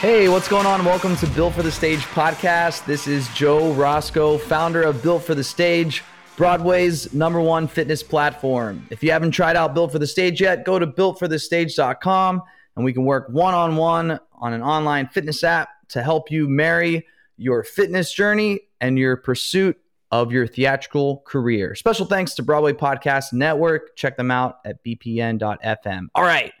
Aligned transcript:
Hey, 0.00 0.28
what's 0.28 0.46
going 0.46 0.64
on? 0.64 0.84
Welcome 0.84 1.16
to 1.16 1.26
Built 1.26 1.54
for 1.54 1.64
the 1.64 1.72
Stage 1.72 1.98
podcast. 1.98 2.84
This 2.84 3.08
is 3.08 3.28
Joe 3.30 3.72
Roscoe, 3.72 4.38
founder 4.38 4.80
of 4.80 5.02
Built 5.02 5.24
for 5.24 5.34
the 5.34 5.42
Stage, 5.42 6.04
Broadway's 6.36 7.12
number 7.12 7.40
one 7.40 7.66
fitness 7.66 8.00
platform. 8.00 8.86
If 8.90 9.02
you 9.02 9.10
haven't 9.10 9.32
tried 9.32 9.56
out 9.56 9.74
Built 9.74 9.90
for 9.90 9.98
the 9.98 10.06
Stage 10.06 10.40
yet, 10.40 10.64
go 10.64 10.78
to 10.78 10.86
builtforthestage.com 10.86 12.42
and 12.76 12.84
we 12.84 12.92
can 12.92 13.04
work 13.06 13.28
one 13.30 13.54
on 13.54 13.74
one 13.74 14.20
on 14.34 14.52
an 14.52 14.62
online 14.62 15.08
fitness 15.08 15.42
app 15.42 15.68
to 15.88 16.00
help 16.00 16.30
you 16.30 16.48
marry 16.48 17.04
your 17.36 17.64
fitness 17.64 18.12
journey 18.12 18.60
and 18.80 19.00
your 19.00 19.16
pursuit 19.16 19.76
of 20.12 20.30
your 20.30 20.46
theatrical 20.46 21.24
career. 21.26 21.74
Special 21.74 22.06
thanks 22.06 22.34
to 22.34 22.44
Broadway 22.44 22.72
Podcast 22.72 23.32
Network. 23.32 23.96
Check 23.96 24.16
them 24.16 24.30
out 24.30 24.60
at 24.64 24.84
bpn.fm. 24.84 26.06
All 26.14 26.22
right, 26.22 26.52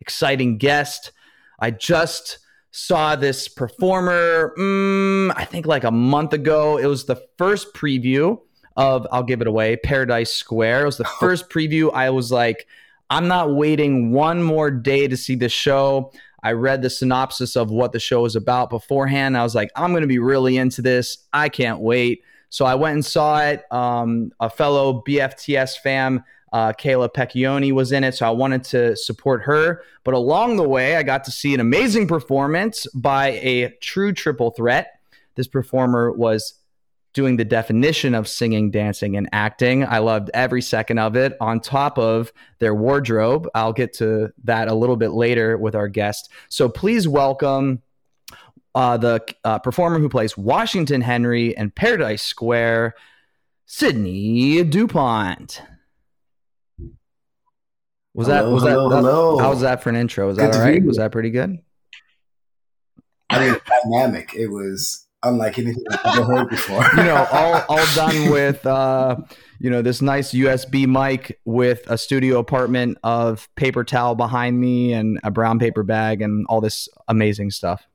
exciting 0.00 0.58
guest. 0.58 1.12
I 1.60 1.70
just 1.70 2.39
saw 2.70 3.16
this 3.16 3.48
performer, 3.48 4.54
mm, 4.56 5.32
I 5.36 5.44
think 5.44 5.66
like 5.66 5.84
a 5.84 5.90
month 5.90 6.32
ago. 6.32 6.78
It 6.78 6.86
was 6.86 7.04
the 7.04 7.22
first 7.36 7.74
preview 7.74 8.40
of, 8.76 9.06
I'll 9.10 9.22
give 9.22 9.40
it 9.40 9.46
away, 9.46 9.76
Paradise 9.76 10.32
Square. 10.32 10.82
It 10.82 10.86
was 10.86 10.96
the 10.98 11.04
first 11.20 11.50
preview. 11.50 11.92
I 11.92 12.10
was 12.10 12.30
like, 12.30 12.66
I'm 13.10 13.26
not 13.26 13.54
waiting 13.54 14.12
one 14.12 14.42
more 14.42 14.70
day 14.70 15.08
to 15.08 15.16
see 15.16 15.34
the 15.34 15.48
show. 15.48 16.12
I 16.42 16.52
read 16.52 16.80
the 16.80 16.90
synopsis 16.90 17.56
of 17.56 17.70
what 17.70 17.92
the 17.92 18.00
show 18.00 18.24
is 18.24 18.36
about 18.36 18.70
beforehand. 18.70 19.36
I 19.36 19.42
was 19.42 19.54
like, 19.54 19.70
I'm 19.76 19.90
going 19.90 20.02
to 20.02 20.06
be 20.06 20.20
really 20.20 20.56
into 20.56 20.80
this. 20.80 21.18
I 21.32 21.48
can't 21.48 21.80
wait. 21.80 22.22
So 22.48 22.64
I 22.64 22.76
went 22.76 22.94
and 22.94 23.04
saw 23.04 23.40
it. 23.40 23.70
Um, 23.72 24.32
a 24.40 24.48
fellow 24.48 25.02
BFTS 25.06 25.78
fam 25.78 26.24
uh, 26.52 26.72
Kayla 26.72 27.08
Pecchioni 27.12 27.72
was 27.72 27.92
in 27.92 28.04
it, 28.04 28.14
so 28.14 28.26
I 28.26 28.30
wanted 28.30 28.64
to 28.64 28.96
support 28.96 29.42
her. 29.42 29.82
But 30.04 30.14
along 30.14 30.56
the 30.56 30.68
way, 30.68 30.96
I 30.96 31.02
got 31.02 31.24
to 31.24 31.30
see 31.30 31.54
an 31.54 31.60
amazing 31.60 32.08
performance 32.08 32.86
by 32.94 33.28
a 33.42 33.70
true 33.80 34.12
triple 34.12 34.50
threat. 34.50 35.00
This 35.36 35.46
performer 35.46 36.10
was 36.10 36.54
doing 37.12 37.36
the 37.36 37.44
definition 37.44 38.14
of 38.14 38.28
singing, 38.28 38.70
dancing, 38.70 39.16
and 39.16 39.28
acting. 39.32 39.84
I 39.84 39.98
loved 39.98 40.30
every 40.32 40.62
second 40.62 40.98
of 40.98 41.16
it, 41.16 41.36
on 41.40 41.60
top 41.60 41.98
of 41.98 42.32
their 42.58 42.74
wardrobe. 42.74 43.48
I'll 43.54 43.72
get 43.72 43.94
to 43.94 44.32
that 44.44 44.68
a 44.68 44.74
little 44.74 44.96
bit 44.96 45.10
later 45.10 45.56
with 45.58 45.74
our 45.74 45.88
guest. 45.88 46.30
So 46.48 46.68
please 46.68 47.08
welcome 47.08 47.82
uh, 48.74 48.96
the 48.96 49.24
uh, 49.44 49.58
performer 49.58 49.98
who 49.98 50.08
plays 50.08 50.36
Washington 50.36 51.00
Henry 51.00 51.54
in 51.56 51.72
Paradise 51.72 52.22
Square, 52.22 52.94
Sidney 53.66 54.62
DuPont. 54.62 55.62
Was 58.14 58.26
hello, 58.26 58.44
that 58.44 58.50
was 58.50 58.62
hello, 58.62 58.88
that, 58.88 59.02
that 59.02 59.42
how 59.42 59.50
was 59.50 59.60
that 59.60 59.82
for 59.82 59.90
an 59.90 59.96
intro? 59.96 60.26
Was 60.26 60.36
Good 60.36 60.52
that 60.52 60.58
all 60.58 60.64
right? 60.64 60.84
Was 60.84 60.96
that 60.96 61.12
pretty 61.12 61.30
good? 61.30 61.58
I 63.30 63.46
mean, 63.46 63.56
dynamic. 63.84 64.34
It 64.34 64.48
was 64.48 65.06
unlike 65.22 65.58
anything 65.58 65.84
I've 65.90 66.18
ever 66.18 66.24
heard 66.24 66.48
before. 66.48 66.82
you 66.96 67.04
know, 67.04 67.26
all 67.30 67.64
all 67.68 67.86
done 67.94 68.30
with 68.30 68.66
uh, 68.66 69.16
you 69.60 69.70
know, 69.70 69.82
this 69.82 70.00
nice 70.02 70.32
USB 70.32 70.86
mic 70.86 71.38
with 71.44 71.82
a 71.88 71.98
studio 71.98 72.38
apartment 72.38 72.98
of 73.04 73.48
paper 73.56 73.84
towel 73.84 74.14
behind 74.14 74.58
me 74.58 74.94
and 74.94 75.20
a 75.22 75.30
brown 75.30 75.58
paper 75.58 75.82
bag 75.82 76.22
and 76.22 76.46
all 76.48 76.60
this 76.60 76.88
amazing 77.08 77.50
stuff. 77.50 77.86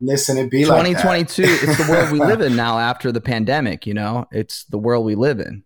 Listen, 0.00 0.38
it 0.38 0.50
be 0.50 0.64
like 0.64 0.84
2022, 0.86 1.42
it's 1.44 1.86
the 1.86 1.90
world 1.90 2.10
we 2.10 2.18
live 2.18 2.40
in 2.40 2.56
now 2.64 2.78
after 2.78 3.12
the 3.12 3.20
pandemic, 3.20 3.86
you 3.86 3.94
know. 3.94 4.26
It's 4.32 4.64
the 4.64 4.78
world 4.78 5.04
we 5.04 5.14
live 5.14 5.40
in. 5.40 5.62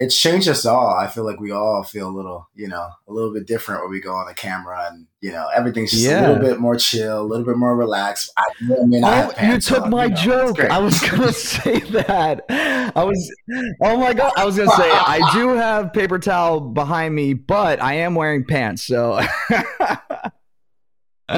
It's 0.00 0.20
changed 0.20 0.48
us 0.48 0.66
all. 0.66 0.88
I 0.88 1.06
feel 1.06 1.24
like 1.24 1.38
we 1.38 1.52
all 1.52 1.84
feel 1.84 2.08
a 2.08 2.10
little, 2.10 2.48
you 2.54 2.66
know, 2.66 2.88
a 3.06 3.12
little 3.12 3.32
bit 3.32 3.46
different 3.46 3.82
when 3.82 3.90
we 3.92 4.00
go 4.00 4.12
on 4.12 4.26
the 4.26 4.34
camera, 4.34 4.88
and 4.90 5.06
you 5.20 5.30
know, 5.30 5.48
everything's 5.54 5.92
just 5.92 6.02
Yeah. 6.02 6.26
a 6.26 6.28
little 6.32 6.42
bit 6.42 6.58
more 6.58 6.74
chill, 6.76 7.20
a 7.20 7.22
little 7.22 7.46
bit 7.46 7.56
more 7.56 7.76
relaxed. 7.76 8.30
I 8.36 8.42
may 8.60 8.74
or 8.74 8.86
may 8.88 9.00
not 9.00 9.12
oh, 9.12 9.36
have 9.36 9.50
Oh, 9.50 9.54
you 9.54 9.60
took 9.60 9.84
on, 9.84 9.90
my 9.90 10.04
you 10.06 10.10
know, 10.10 10.16
joke. 10.16 10.60
I 10.64 10.78
was 10.78 11.00
gonna 11.00 11.32
say 11.32 11.78
that. 11.80 12.44
I 12.50 13.04
was 13.04 13.34
oh 13.82 13.96
my 13.96 14.12
god. 14.14 14.32
I 14.36 14.44
was 14.44 14.56
gonna 14.56 14.72
say 14.72 14.90
I 14.90 15.30
do 15.32 15.48
have 15.54 15.92
paper 15.92 16.18
towel 16.18 16.60
behind 16.60 17.14
me, 17.14 17.34
but 17.34 17.80
I 17.80 17.94
am 17.94 18.16
wearing 18.16 18.44
pants, 18.44 18.82
so 18.82 19.20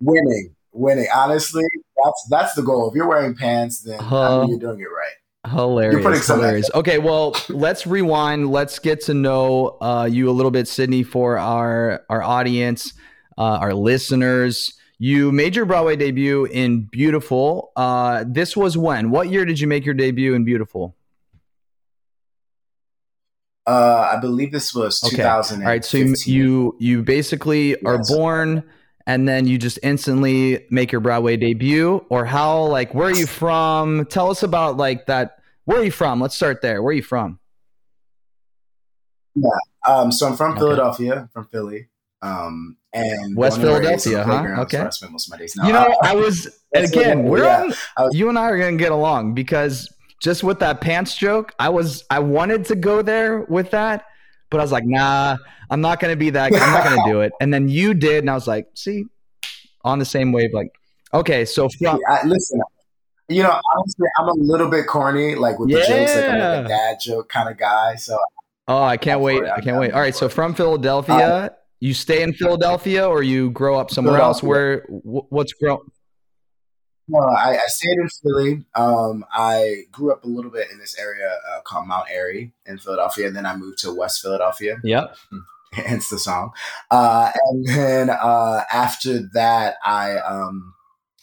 winning, 0.00 0.54
winning. 0.72 1.06
Honestly, 1.14 1.64
that's 2.04 2.26
that's 2.30 2.54
the 2.54 2.62
goal. 2.62 2.88
If 2.90 2.94
you're 2.96 3.08
wearing 3.08 3.34
pants, 3.36 3.82
then 3.82 4.00
I 4.00 4.40
mean, 4.40 4.50
you're 4.50 4.58
doing 4.58 4.80
it 4.80 4.84
right. 4.84 5.12
Hilarious. 5.48 6.26
some 6.26 6.38
hilarious. 6.40 6.70
Okay, 6.74 6.98
well, 6.98 7.34
let's 7.48 7.86
rewind. 7.86 8.50
Let's 8.50 8.78
get 8.78 9.00
to 9.02 9.14
know 9.14 9.76
uh, 9.80 10.08
you 10.10 10.28
a 10.28 10.32
little 10.32 10.50
bit, 10.50 10.68
Sidney, 10.68 11.02
for 11.02 11.38
our 11.38 12.02
our 12.08 12.22
audience, 12.22 12.92
uh, 13.36 13.42
our 13.42 13.74
listeners. 13.74 14.74
You 15.00 15.30
made 15.30 15.54
your 15.54 15.64
Broadway 15.64 15.94
debut 15.96 16.44
in 16.46 16.82
Beautiful. 16.90 17.70
Uh, 17.76 18.24
this 18.26 18.56
was 18.56 18.76
when? 18.76 19.10
What 19.10 19.28
year 19.30 19.44
did 19.44 19.60
you 19.60 19.66
make 19.68 19.84
your 19.84 19.94
debut 19.94 20.34
in 20.34 20.44
Beautiful? 20.44 20.96
Uh, 23.66 24.12
I 24.16 24.20
believe 24.20 24.50
this 24.50 24.74
was 24.74 25.02
Okay. 25.04 25.16
2000. 25.16 25.60
All 25.62 25.68
right, 25.68 25.84
so 25.84 25.98
you 25.98 26.14
you, 26.24 26.76
you 26.80 27.02
basically 27.02 27.76
are 27.84 27.96
Yes. 27.96 28.10
born 28.12 28.62
and 29.06 29.28
then 29.28 29.46
you 29.46 29.56
just 29.58 29.78
instantly 29.82 30.66
make 30.70 30.90
your 30.92 31.00
Broadway 31.00 31.36
debut, 31.36 32.04
or 32.10 32.24
how? 32.26 32.64
Like, 32.64 32.92
where 32.94 33.08
are 33.08 33.14
you 33.14 33.26
from? 33.26 34.04
Tell 34.06 34.30
us 34.30 34.42
about 34.42 34.76
like 34.76 35.06
that. 35.06 35.37
Where 35.68 35.80
are 35.80 35.84
you 35.84 35.90
from? 35.90 36.18
Let's 36.18 36.34
start 36.34 36.62
there. 36.62 36.82
Where 36.82 36.92
are 36.92 36.94
you 36.94 37.02
from? 37.02 37.40
Um, 39.86 40.10
so 40.10 40.26
I'm 40.26 40.34
from 40.34 40.52
Okay. 40.52 40.60
Philadelphia, 40.60 41.28
from 41.34 41.44
Philly. 41.48 41.88
Um, 42.22 42.78
and 42.94 43.36
West 43.36 43.60
born 43.60 43.68
and 43.68 43.84
raised 43.84 44.06
on 44.06 44.12
Philadelphia, 44.14 44.54
huh? 44.54 44.62
Okay. 44.62 44.78
I 44.78 44.88
spent 44.88 45.12
most 45.12 45.26
of 45.26 45.32
my 45.32 45.36
days. 45.36 45.54
No, 45.56 45.66
you 45.66 45.74
know, 45.74 45.80
uh, 45.80 45.94
I 46.04 46.14
was 46.14 46.48
again. 46.74 47.24
We're 47.24 47.46
on. 47.46 47.74
You 48.12 48.30
and 48.30 48.38
I 48.38 48.44
are 48.44 48.56
gonna 48.56 48.78
get 48.78 48.92
along 48.92 49.34
because 49.34 49.92
just 50.22 50.42
with 50.42 50.58
that 50.60 50.80
pants 50.80 51.14
joke, 51.14 51.52
I 51.58 51.68
was 51.68 52.02
I 52.08 52.20
wanted 52.20 52.64
to 52.64 52.74
go 52.74 53.02
there 53.02 53.40
with 53.40 53.70
that, 53.72 54.06
but 54.48 54.60
I 54.60 54.64
was 54.64 54.72
like, 54.72 54.86
nah, 54.86 55.36
I'm 55.68 55.82
not 55.82 56.00
gonna 56.00 56.16
be 56.16 56.30
that. 56.30 56.50
I'm 56.50 56.72
not 56.72 56.84
gonna 56.84 57.12
do 57.12 57.20
it. 57.20 57.32
And 57.42 57.52
then 57.52 57.68
you 57.68 57.92
did, 57.92 58.20
and 58.20 58.30
I 58.30 58.34
was 58.34 58.46
like, 58.46 58.68
see, 58.72 59.04
on 59.84 59.98
the 59.98 60.06
same 60.06 60.32
wave. 60.32 60.54
Like, 60.54 60.72
okay, 61.12 61.44
so 61.44 61.68
from 61.78 62.00
I, 62.08 62.24
listen, 62.24 62.58
you 63.28 63.42
know, 63.42 63.60
honestly, 63.76 64.06
I'm 64.18 64.28
a 64.28 64.34
little 64.34 64.70
bit 64.70 64.86
corny, 64.86 65.34
like 65.34 65.58
with 65.58 65.70
the 65.70 65.76
jokes, 65.76 66.14
like 66.14 66.24
I'm 66.24 66.38
like 66.38 66.66
a 66.66 66.68
dad 66.68 66.98
joke 67.00 67.28
kind 67.28 67.48
of 67.48 67.58
guy. 67.58 67.96
So 67.96 68.18
Oh, 68.68 68.82
I 68.82 68.98
can't 68.98 69.20
wait. 69.22 69.42
I 69.44 69.60
can't 69.60 69.78
wait. 69.78 69.92
All 69.92 70.00
right. 70.00 70.14
So 70.14 70.28
from 70.28 70.54
Philadelphia, 70.54 71.52
you 71.80 71.94
stay 71.94 72.22
in 72.22 72.34
Philadelphia 72.34 73.08
or 73.08 73.22
you 73.22 73.50
grow 73.50 73.78
up 73.78 73.90
somewhere 73.90 74.20
else? 74.20 74.42
Where, 74.42 74.82
what's 74.88 75.54
grow? 75.54 75.82
No, 77.10 77.20
I, 77.20 77.56
I 77.56 77.66
stayed 77.68 77.96
in 77.96 78.08
Philly. 78.22 78.64
Um, 78.74 79.24
I 79.32 79.84
grew 79.90 80.12
up 80.12 80.24
a 80.24 80.28
little 80.28 80.50
bit 80.50 80.70
in 80.70 80.78
this 80.78 80.98
area 80.98 81.38
uh, 81.50 81.62
called 81.62 81.86
Mount 81.86 82.08
Airy 82.10 82.52
in 82.66 82.76
Philadelphia, 82.76 83.28
and 83.28 83.34
then 83.34 83.46
I 83.46 83.56
moved 83.56 83.78
to 83.78 83.94
West 83.94 84.20
Philadelphia. 84.20 84.76
Yep. 84.84 85.16
Hence 85.72 86.10
the 86.10 86.18
song. 86.18 86.50
Uh, 86.90 87.32
and 87.46 87.66
then 87.66 88.10
uh, 88.10 88.64
after 88.70 89.20
that, 89.32 89.76
I 89.82 90.18
um, 90.18 90.74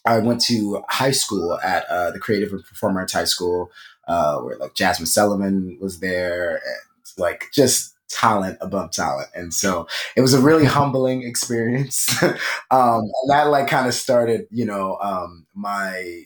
I 0.05 0.19
went 0.19 0.41
to 0.41 0.83
high 0.89 1.11
school 1.11 1.59
at 1.59 1.85
uh, 1.85 2.11
the 2.11 2.19
Creative 2.19 2.51
and 2.51 2.63
Performing 2.63 2.97
Arts 2.97 3.13
High 3.13 3.25
School, 3.25 3.71
uh, 4.07 4.37
where 4.39 4.57
like 4.57 4.75
Jazmine 4.75 5.07
Sullivan 5.07 5.77
was 5.81 5.99
there, 5.99 6.55
and 6.55 7.05
like 7.17 7.45
just 7.53 7.95
talent 8.09 8.57
above 8.61 8.91
talent. 8.91 9.29
And 9.33 9.53
so 9.53 9.87
it 10.15 10.21
was 10.21 10.33
a 10.33 10.41
really 10.41 10.65
humbling 10.65 11.23
experience. 11.23 12.21
um, 12.23 12.39
and 12.71 13.29
that 13.29 13.47
like 13.49 13.67
kind 13.67 13.87
of 13.87 13.93
started, 13.93 14.47
you 14.51 14.65
know, 14.65 14.97
um, 15.01 15.47
my 15.53 16.25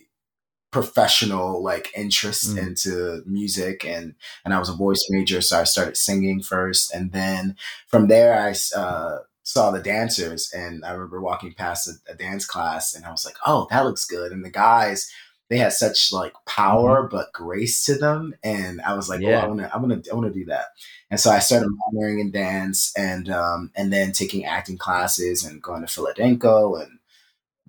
professional 0.72 1.64
like 1.64 1.92
interest 1.96 2.56
mm. 2.56 2.60
into 2.60 3.24
music 3.26 3.84
and 3.84 4.14
and 4.46 4.54
I 4.54 4.60
was 4.60 4.70
a 4.70 4.74
voice 4.74 5.04
major 5.10 5.42
so 5.42 5.60
I 5.60 5.64
started 5.64 5.98
singing 5.98 6.44
first 6.44 6.94
and 6.94 7.12
then 7.12 7.56
from 7.88 8.08
there 8.08 8.40
I 8.40 8.54
uh, 8.78 9.18
saw 9.44 9.72
the 9.72 9.82
dancers 9.82 10.52
and 10.54 10.86
I 10.86 10.92
remember 10.92 11.22
walking 11.22 11.54
past 11.54 11.88
a, 11.88 12.12
a, 12.12 12.16
dance 12.16 12.46
class 12.46 12.94
and 12.94 13.06
I 13.06 13.12
was 13.12 13.26
like 13.26 13.36
oh 13.46 13.68
that 13.72 13.86
looks 13.86 14.06
good 14.06 14.32
and 14.32 14.46
the 14.46 14.52
guys 14.52 15.12
they 15.50 15.58
had 15.58 15.74
such 15.74 16.14
like 16.14 16.34
power 16.46 17.02
mm-hmm. 17.02 17.16
but 17.16 17.34
grace 17.34 17.84
to 17.86 17.96
them 17.96 18.36
and 18.44 18.82
I 18.82 18.96
was 18.96 19.10
like 19.10 19.22
yeah. 19.22 19.42
oh 19.42 19.46
I 19.46 19.48
want 19.48 19.60
to 19.60 19.74
I 19.74 19.78
want 19.78 20.04
to 20.04 20.12
I 20.12 20.16
want 20.16 20.28
to 20.32 20.40
do 20.40 20.46
that 20.46 20.68
and 21.10 21.20
so 21.20 21.32
I 21.32 21.40
started 21.40 21.70
minoring 21.70 22.22
in 22.22 22.32
dance 22.32 22.94
and 22.96 23.30
um, 23.30 23.72
and 23.76 23.92
then 23.92 24.12
taking 24.12 24.46
acting 24.46 24.78
classes 24.78 25.44
and 25.44 25.62
going 25.62 25.82
to 25.82 25.88
Philadelphia 25.88 26.84
and 26.84 27.00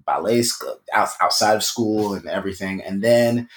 ballet 0.05 0.43
school 0.43 0.81
outside 0.93 1.55
of 1.55 1.65
school 1.65 2.15
and 2.15 2.27
everything. 2.27 2.83
And 2.83 3.03
then 3.03 3.49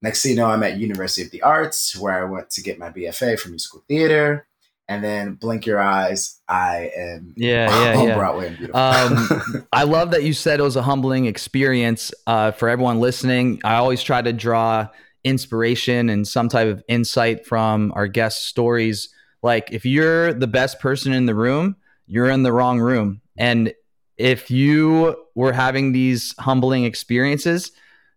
next 0.00 0.22
thing 0.22 0.32
you 0.32 0.36
know, 0.36 0.46
I'm 0.46 0.62
at 0.62 0.78
University 0.78 1.22
of 1.22 1.32
the 1.32 1.42
Arts 1.42 1.96
where 1.96 2.22
I 2.22 2.30
went 2.30 2.50
to 2.50 2.62
get 2.62 2.78
my 2.78 2.90
BFA 2.90 3.38
for 3.38 3.48
musical 3.48 3.82
theater. 3.88 4.46
And 4.88 5.02
then 5.02 5.34
blink 5.34 5.66
your 5.66 5.80
eyes, 5.80 6.40
I 6.48 6.92
am 6.96 7.34
yeah, 7.36 7.68
yeah, 7.68 8.02
yeah. 8.06 8.14
Broadway 8.14 8.48
and 8.48 8.56
beautiful. 8.56 8.80
um, 8.80 9.66
I 9.72 9.82
love 9.82 10.12
that 10.12 10.22
you 10.22 10.32
said 10.32 10.60
it 10.60 10.62
was 10.62 10.76
a 10.76 10.82
humbling 10.82 11.26
experience 11.26 12.14
uh, 12.28 12.52
for 12.52 12.68
everyone 12.68 13.00
listening. 13.00 13.60
I 13.64 13.76
always 13.76 14.00
try 14.00 14.22
to 14.22 14.32
draw 14.32 14.88
inspiration 15.24 16.08
and 16.08 16.26
some 16.26 16.48
type 16.48 16.68
of 16.68 16.84
insight 16.86 17.46
from 17.46 17.92
our 17.96 18.06
guest 18.06 18.46
stories 18.46 19.08
like 19.46 19.68
if 19.70 19.86
you're 19.86 20.32
the 20.32 20.48
best 20.48 20.80
person 20.80 21.12
in 21.12 21.26
the 21.26 21.34
room, 21.34 21.76
you're 22.08 22.28
in 22.30 22.42
the 22.42 22.52
wrong 22.52 22.80
room. 22.80 23.20
And 23.38 23.72
if 24.16 24.50
you 24.50 25.16
were 25.36 25.52
having 25.52 25.92
these 25.92 26.34
humbling 26.40 26.84
experiences, 26.84 27.70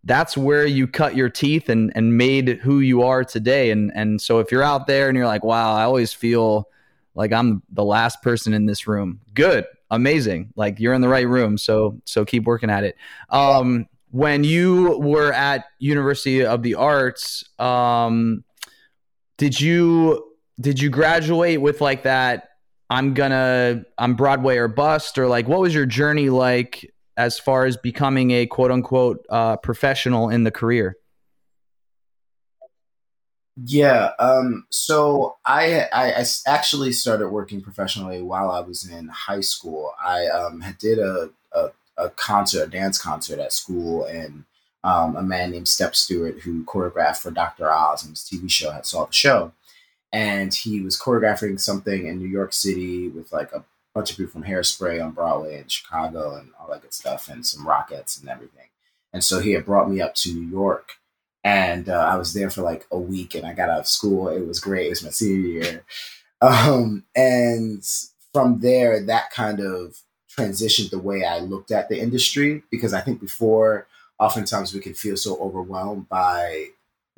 that's 0.04 0.38
where 0.38 0.66
you 0.66 0.88
cut 0.88 1.16
your 1.16 1.30
teeth 1.30 1.70
and 1.70 1.92
and 1.96 2.18
made 2.18 2.60
who 2.60 2.80
you 2.80 3.04
are 3.04 3.24
today. 3.24 3.72
And 3.72 3.92
and 3.96 4.22
so 4.22 4.40
if 4.40 4.52
you're 4.52 4.64
out 4.64 4.88
there 4.88 5.10
and 5.10 5.18
you're 5.18 5.28
like, 5.28 5.44
wow, 5.44 5.76
I 5.76 5.84
always 5.84 6.14
feel 6.14 6.68
like 7.16 7.34
I'm 7.34 7.64
the 7.72 7.84
last 7.84 8.22
person 8.22 8.54
in 8.54 8.66
this 8.66 8.88
room. 8.88 9.20
Good, 9.34 9.66
amazing. 9.92 10.54
Like 10.56 10.80
you're 10.80 10.94
in 10.94 11.02
the 11.02 11.10
right 11.10 11.28
room. 11.28 11.58
So 11.58 12.02
so 12.06 12.26
keep 12.26 12.46
working 12.46 12.70
at 12.70 12.84
it. 12.84 12.96
Um, 13.30 13.88
when 14.12 14.44
you 14.44 14.98
were 14.98 15.32
at 15.34 15.66
University 15.78 16.44
of 16.44 16.64
the 16.64 16.76
Arts, 16.76 17.44
um, 17.60 18.44
did 19.40 19.60
you 19.60 20.30
did 20.60 20.80
you 20.80 20.90
graduate 20.90 21.60
with 21.60 21.82
like 21.82 22.04
that 22.04 22.50
i'm 22.90 23.14
gonna 23.16 23.84
i'm 23.98 24.14
broadway 24.14 24.58
or 24.58 24.68
bust 24.68 25.18
or 25.18 25.28
like 25.28 25.48
what 25.48 25.60
was 25.60 25.74
your 25.74 25.86
journey 25.86 26.30
like 26.30 26.94
as 27.20 27.38
far 27.38 27.66
as 27.66 27.76
becoming 27.76 28.32
a 28.32 28.46
quote 28.46 28.72
unquote 28.72 29.26
uh, 29.30 29.58
professional 29.58 30.30
in 30.30 30.46
the 30.46 30.52
career 30.52 30.96
yeah 33.66 34.12
um, 34.20 34.66
so 34.70 35.36
I, 35.46 35.88
I, 35.92 36.12
I 36.14 36.26
actually 36.48 36.94
started 36.94 37.28
working 37.28 37.62
professionally 37.62 38.22
while 38.22 38.50
i 38.50 38.62
was 38.62 38.90
in 38.90 39.10
high 39.10 39.42
school 39.42 39.92
i 40.04 40.28
um, 40.28 40.64
did 40.80 40.98
a, 40.98 41.30
a, 41.52 41.70
a 41.98 42.10
concert 42.12 42.64
a 42.64 42.68
dance 42.68 42.98
concert 42.98 43.40
at 43.40 43.52
school 43.52 44.06
and 44.06 44.46
um, 44.82 45.18
a 45.18 45.22
man 45.22 45.52
named 45.52 45.68
Step 45.68 45.94
Stewart, 45.94 46.40
who 46.40 46.64
choreographed 46.64 47.18
for 47.18 47.32
Dr. 47.32 47.70
Oz 47.70 48.02
and 48.02 48.12
his 48.12 48.22
TV 48.22 48.50
show, 48.50 48.72
had 48.72 48.86
saw 48.86 49.04
the 49.04 49.12
show 49.12 49.52
and 50.12 50.54
he 50.54 50.82
was 50.82 51.00
choreographing 51.00 51.60
something 51.60 52.08
in 52.08 52.18
New 52.18 52.28
York 52.28 52.54
City 52.54 53.10
with 53.10 53.32
like 53.32 53.52
a 53.52 53.64
bunch 54.00 54.12
of 54.12 54.18
people 54.18 54.32
from 54.32 54.46
Hairspray 54.46 55.04
on 55.04 55.12
Broadway 55.12 55.60
and 55.60 55.70
Chicago 55.70 56.36
and 56.36 56.52
all 56.58 56.70
that 56.70 56.82
good 56.82 56.94
stuff, 56.94 57.28
and 57.28 57.46
some 57.46 57.66
Rockettes 57.66 58.18
and 58.18 58.30
everything. 58.30 58.68
And 59.12 59.24
so 59.24 59.42
he 59.42 59.52
had 59.52 59.66
brought 59.66 59.90
me 59.90 60.00
up 60.00 60.16
to 60.16 60.34
New 60.34 60.48
York, 60.48 60.94
and 61.44 61.90
uh, 61.90 62.08
I 62.10 62.16
was 62.16 62.34
there 62.34 62.50
for 62.50 62.62
like 62.62 62.88
a 62.92 62.98
week, 62.98 63.36
and 63.36 63.46
I 63.46 63.54
got 63.54 63.70
out 63.70 63.82
of 63.82 63.88
school. 63.88 64.30
It 64.30 64.48
was 64.48 64.62
great. 64.62 64.86
It 64.86 64.92
was 64.92 65.04
my 65.04 65.10
senior 65.10 65.50
year, 65.50 65.84
um, 66.42 67.04
and 67.14 67.86
from 68.32 68.62
there, 68.62 69.04
that 69.04 69.32
kind 69.32 69.60
of 69.60 69.98
transitioned 70.38 70.92
the 70.92 71.00
way 71.00 71.26
I 71.26 71.40
looked 71.40 71.72
at 71.72 71.90
the 71.90 72.00
industry 72.00 72.64
because 72.72 72.94
I 72.94 73.02
think 73.02 73.20
before, 73.20 73.86
oftentimes 74.18 74.74
we 74.74 74.80
can 74.80 74.94
feel 74.94 75.18
so 75.18 75.38
overwhelmed 75.42 76.08
by 76.08 76.68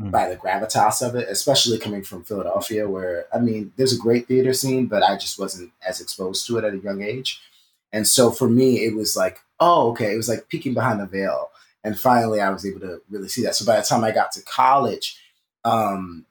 mm. 0.01 0.11
by 0.11 0.27
the 0.27 0.35
gravitas 0.35 1.05
of 1.05 1.15
it, 1.15 1.27
especially 1.29 1.77
coming 1.77 2.03
from 2.03 2.23
Philadelphia, 2.23 2.89
where 2.89 3.25
I 3.33 3.39
mean, 3.39 3.71
there's 3.77 3.93
a 3.93 4.01
great 4.01 4.27
theater 4.27 4.53
scene, 4.53 4.87
but 4.87 5.03
I 5.03 5.17
just 5.17 5.39
wasn't 5.39 5.71
as 5.87 6.01
exposed 6.01 6.47
to 6.47 6.57
it 6.57 6.63
at 6.63 6.73
a 6.73 6.79
young 6.79 7.01
age. 7.01 7.41
And 7.93 8.07
so 8.07 8.31
for 8.31 8.49
me, 8.49 8.85
it 8.85 8.95
was 8.95 9.15
like, 9.15 9.39
oh, 9.59 9.91
okay, 9.91 10.13
it 10.13 10.17
was 10.17 10.29
like 10.29 10.49
peeking 10.49 10.73
behind 10.73 10.99
the 10.99 11.05
veil. 11.05 11.49
And 11.83 11.99
finally, 11.99 12.39
I 12.39 12.49
was 12.49 12.65
able 12.65 12.79
to 12.81 13.01
really 13.09 13.27
see 13.27 13.43
that. 13.43 13.55
So 13.55 13.65
by 13.65 13.77
the 13.77 13.85
time 13.85 14.03
I 14.03 14.11
got 14.11 14.31
to 14.33 14.41
college, 14.43 15.19
um, 15.63 16.25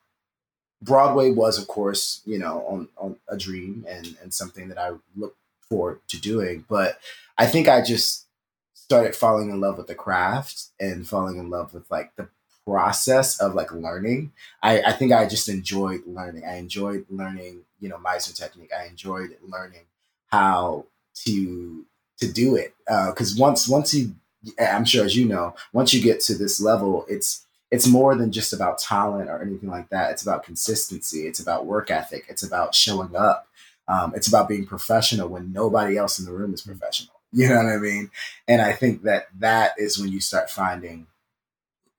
Broadway 0.83 1.31
was, 1.31 1.59
of 1.59 1.67
course, 1.67 2.23
you 2.25 2.39
know, 2.39 2.65
on, 2.67 2.89
on 2.97 3.17
a 3.29 3.37
dream 3.37 3.85
and, 3.89 4.17
and 4.23 4.33
something 4.33 4.69
that 4.69 4.79
I 4.79 4.93
looked 5.17 5.37
forward 5.69 6.01
to 6.09 6.21
doing. 6.21 6.65
But 6.69 6.99
I 7.37 7.47
think 7.47 7.69
I 7.69 7.83
just 7.83 8.27
started 8.75 9.15
falling 9.15 9.51
in 9.51 9.61
love 9.61 9.77
with 9.77 9.87
the 9.87 9.95
craft 9.95 10.69
and 10.81 11.07
falling 11.07 11.39
in 11.39 11.51
love 11.51 11.75
with 11.75 11.91
like 11.91 12.15
the 12.17 12.29
process 12.71 13.41
of 13.41 13.55
like 13.55 13.73
learning. 13.73 14.33
I, 14.63 14.83
I 14.83 14.93
think 14.93 15.13
I 15.13 15.27
just 15.27 15.49
enjoyed 15.49 16.03
learning. 16.07 16.45
I 16.45 16.57
enjoyed 16.57 17.07
learning, 17.11 17.63
you 17.81 17.89
know, 17.89 17.97
Meisner 17.97 18.37
technique. 18.37 18.71
I 18.79 18.87
enjoyed 18.87 19.37
learning 19.47 19.83
how 20.29 20.87
to 21.27 21.85
to 22.19 22.31
do 22.31 22.55
it 22.55 22.75
because 22.87 23.39
uh, 23.39 23.43
once 23.43 23.69
once 23.69 23.95
you, 23.95 24.15
I'm 24.59 24.85
sure 24.85 25.05
as 25.05 25.17
you 25.17 25.27
know, 25.27 25.55
once 25.73 25.93
you 25.93 26.03
get 26.03 26.21
to 26.23 26.35
this 26.35 26.61
level, 26.61 27.07
it's 27.09 27.47
it's 27.71 27.87
more 27.87 28.15
than 28.15 28.33
just 28.33 28.53
about 28.53 28.79
talent 28.79 29.31
or 29.31 29.41
anything 29.43 29.71
like 29.71 29.89
that. 29.91 30.11
It's 30.11 30.23
about 30.23 30.45
consistency. 30.45 31.27
It's 31.27 31.41
about 31.41 31.67
work 31.67 31.91
ethic. 31.91 32.25
It's 32.29 32.43
about 32.43 32.75
showing 32.75 33.15
up. 33.15 33.49
Um, 33.89 34.13
it's 34.15 34.29
about 34.29 34.49
being 34.49 34.67
professional 34.67 35.29
when 35.29 35.53
nobody 35.53 35.97
else 35.97 36.19
in 36.19 36.25
the 36.25 36.33
room 36.33 36.55
is 36.55 36.63
professional. 36.63 37.15
You 37.33 37.49
know 37.49 37.59
what 37.59 37.67
I 37.67 37.77
mean? 37.77 38.11
And 38.49 38.61
I 38.61 38.73
think 38.73 39.05
that 39.05 39.29
that 39.39 39.75
is 39.79 40.01
when 40.01 40.11
you 40.11 40.21
start 40.21 40.51
finding 40.51 41.07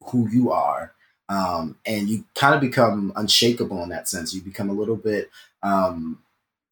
who 0.05 0.29
you 0.29 0.51
are. 0.51 0.93
Um, 1.29 1.77
and 1.85 2.09
you 2.09 2.25
kind 2.35 2.53
of 2.53 2.61
become 2.61 3.13
unshakable 3.15 3.81
in 3.83 3.89
that 3.89 4.09
sense. 4.09 4.33
You 4.33 4.41
become 4.41 4.69
a 4.69 4.73
little 4.73 4.97
bit 4.97 5.29
um, 5.63 6.19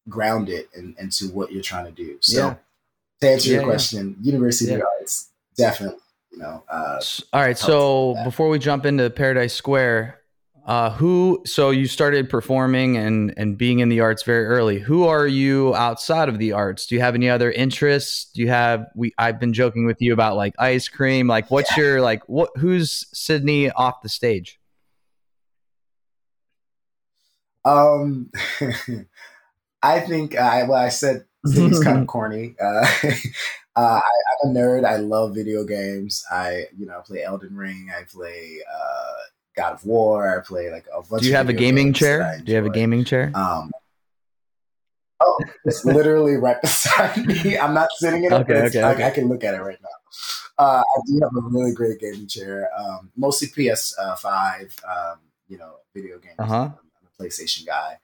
grounded 0.08 0.66
in, 0.76 0.94
into 0.98 1.28
what 1.28 1.50
you're 1.50 1.62
trying 1.62 1.86
to 1.86 1.92
do. 1.92 2.18
So, 2.20 2.48
yeah. 2.48 2.54
to 3.20 3.30
answer 3.30 3.50
yeah, 3.50 3.56
your 3.56 3.64
question, 3.64 4.16
yeah. 4.20 4.32
University 4.32 4.74
of 4.74 4.82
Arts 4.82 5.30
definitely, 5.56 6.00
you 6.32 6.38
know. 6.38 6.62
Uh, 6.68 7.00
All 7.32 7.40
right. 7.40 7.58
So 7.58 8.16
before 8.24 8.48
we 8.48 8.58
jump 8.58 8.86
into 8.86 9.08
Paradise 9.10 9.54
Square, 9.54 10.19
uh, 10.66 10.90
who? 10.90 11.42
So 11.46 11.70
you 11.70 11.86
started 11.86 12.28
performing 12.28 12.96
and 12.96 13.34
and 13.36 13.56
being 13.56 13.80
in 13.80 13.88
the 13.88 14.00
arts 14.00 14.22
very 14.22 14.46
early. 14.46 14.78
Who 14.78 15.04
are 15.06 15.26
you 15.26 15.74
outside 15.74 16.28
of 16.28 16.38
the 16.38 16.52
arts? 16.52 16.86
Do 16.86 16.94
you 16.94 17.00
have 17.00 17.14
any 17.14 17.28
other 17.28 17.50
interests? 17.50 18.30
Do 18.32 18.42
you 18.42 18.48
have? 18.48 18.86
We 18.94 19.12
I've 19.18 19.40
been 19.40 19.52
joking 19.52 19.86
with 19.86 20.00
you 20.00 20.12
about 20.12 20.36
like 20.36 20.54
ice 20.58 20.88
cream. 20.88 21.26
Like, 21.26 21.50
what's 21.50 21.76
yeah. 21.76 21.84
your 21.84 22.00
like? 22.00 22.28
What? 22.28 22.50
Who's 22.56 23.06
Sidney 23.12 23.70
off 23.70 24.02
the 24.02 24.08
stage? 24.08 24.60
Um, 27.64 28.30
I 29.82 30.00
think 30.00 30.36
I 30.36 30.64
well 30.64 30.78
I 30.78 30.88
said 30.88 31.24
Sidney's 31.46 31.82
kind 31.82 32.00
of 32.00 32.06
corny. 32.08 32.54
Uh, 32.62 32.86
uh, 33.76 34.00
I, 34.00 34.44
am 34.44 34.56
a 34.56 34.58
nerd. 34.58 34.84
I 34.84 34.96
love 34.96 35.34
video 35.34 35.64
games. 35.64 36.24
I 36.30 36.66
you 36.76 36.86
know 36.86 36.98
I 36.98 37.02
play 37.02 37.22
Elden 37.22 37.56
Ring. 37.56 37.90
I 37.96 38.04
play. 38.04 38.58
Uh, 38.72 39.12
God 39.56 39.74
of 39.74 39.84
War. 39.84 40.38
I 40.38 40.46
play 40.46 40.70
like 40.70 40.86
a 40.94 41.02
bunch. 41.02 41.22
Do 41.22 41.28
you 41.28 41.34
have 41.34 41.48
a 41.48 41.52
gaming 41.52 41.92
chair? 41.92 42.40
Do 42.44 42.52
you 42.52 42.56
have 42.56 42.66
a 42.66 42.70
gaming 42.70 43.04
chair? 43.04 43.32
Um, 43.34 43.70
oh, 45.20 45.40
it's 45.64 45.84
literally 45.84 46.36
right 46.36 46.60
beside 46.62 47.26
me. 47.26 47.58
I'm 47.58 47.74
not 47.74 47.88
sitting 47.96 48.24
in 48.24 48.32
it. 48.32 48.36
Okay, 48.36 48.54
okay, 48.54 48.84
okay. 48.84 49.04
I, 49.04 49.10
can 49.10 49.28
look 49.28 49.44
at 49.44 49.54
it 49.54 49.62
right 49.62 49.78
now. 49.82 50.64
Uh, 50.64 50.82
I 50.82 51.00
do 51.06 51.20
have 51.22 51.36
a 51.36 51.48
really 51.48 51.72
great 51.72 51.98
gaming 52.00 52.26
chair. 52.26 52.68
Um, 52.78 53.10
mostly 53.16 53.48
PS5. 53.48 53.94
Uh, 53.96 55.12
um, 55.12 55.18
you 55.48 55.58
know, 55.58 55.76
video 55.94 56.18
games. 56.18 56.36
Uh-huh. 56.38 56.54
I'm, 56.54 56.72
I'm, 56.72 57.08
a 57.18 57.22
PlayStation 57.22 57.66
guy. 57.66 57.98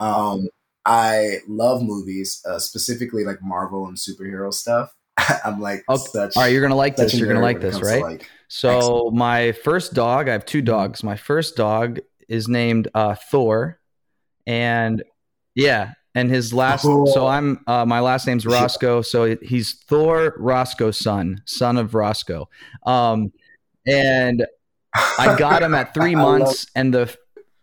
Um, 0.00 0.48
I 0.84 1.38
love 1.48 1.82
movies, 1.82 2.42
uh, 2.48 2.58
specifically 2.58 3.24
like 3.24 3.42
Marvel 3.42 3.86
and 3.88 3.96
superhero 3.96 4.52
stuff. 4.54 4.94
I'm 5.44 5.60
like 5.60 5.84
Okay. 5.88 6.02
such. 6.12 6.36
All 6.36 6.42
right, 6.42 6.52
you're 6.52 6.62
gonna 6.62 6.74
like 6.76 6.96
this. 6.96 7.14
You're 7.14 7.28
gonna 7.28 7.40
like 7.40 7.60
this, 7.60 7.80
right? 7.82 8.02
like, 8.02 8.30
So 8.48 8.70
Excellent. 8.76 9.16
my 9.16 9.52
first 9.52 9.94
dog, 9.94 10.28
I 10.28 10.32
have 10.32 10.44
two 10.44 10.62
Mhm. 10.62 10.66
dogs. 10.66 11.02
My 11.02 11.16
first 11.16 11.56
dog 11.56 11.98
is 12.28 12.48
named 12.48 12.88
uh, 12.94 13.14
Thor, 13.14 13.78
and 14.46 15.02
yeah, 15.54 15.92
and 16.14 16.30
his 16.30 16.52
last. 16.52 16.82
Cool. 16.82 17.06
So 17.06 17.26
I'm 17.26 17.60
uh, 17.66 17.84
my 17.86 18.00
last 18.00 18.26
name's. 18.26 18.46
Roscoe. 18.46 19.02
So 19.02 19.36
he's 19.42 19.74
Thor 19.88 20.34
Roscoe's 20.38 20.98
son, 20.98 21.42
son 21.44 21.76
of 21.76 21.94
Roscoe. 21.94 22.48
Um, 22.84 23.32
and 23.86 24.46
I 25.18 25.36
got 25.38 25.62
him 25.62 25.74
at 25.74 25.94
three 25.94 26.14
months, 26.14 26.66
and 26.74 26.92
the 26.94 27.14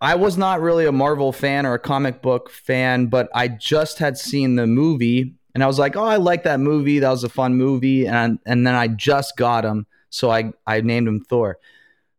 I 0.01 0.15
was 0.15 0.38
not 0.38 0.60
really 0.62 0.86
a 0.86 0.91
Marvel 0.91 1.32
fan 1.32 1.65
or 1.65 1.74
a 1.75 1.79
comic 1.79 2.22
book 2.22 2.50
fan, 2.50 3.08
but 3.08 3.29
I 3.34 3.48
just 3.48 4.00
had 4.00 4.17
seen 4.17 4.55
the 4.55 4.67
movie, 4.67 5.36
and 5.54 5.64
I 5.64 5.68
was 5.68 5.80
like, 5.80 5.96
"Oh, 5.96 6.04
I 6.04 6.18
like 6.18 6.44
that 6.44 6.60
movie. 6.60 7.00
That 7.00 7.10
was 7.10 7.24
a 7.24 7.30
fun 7.30 7.56
movie." 7.56 8.08
And 8.08 8.40
and 8.46 8.66
then 8.66 8.76
I 8.76 8.88
just 8.88 9.38
got 9.38 9.66
him, 9.66 9.86
so 10.10 10.32
I 10.32 10.54
I 10.66 10.82
named 10.82 11.08
him 11.08 11.22
Thor. 11.22 11.58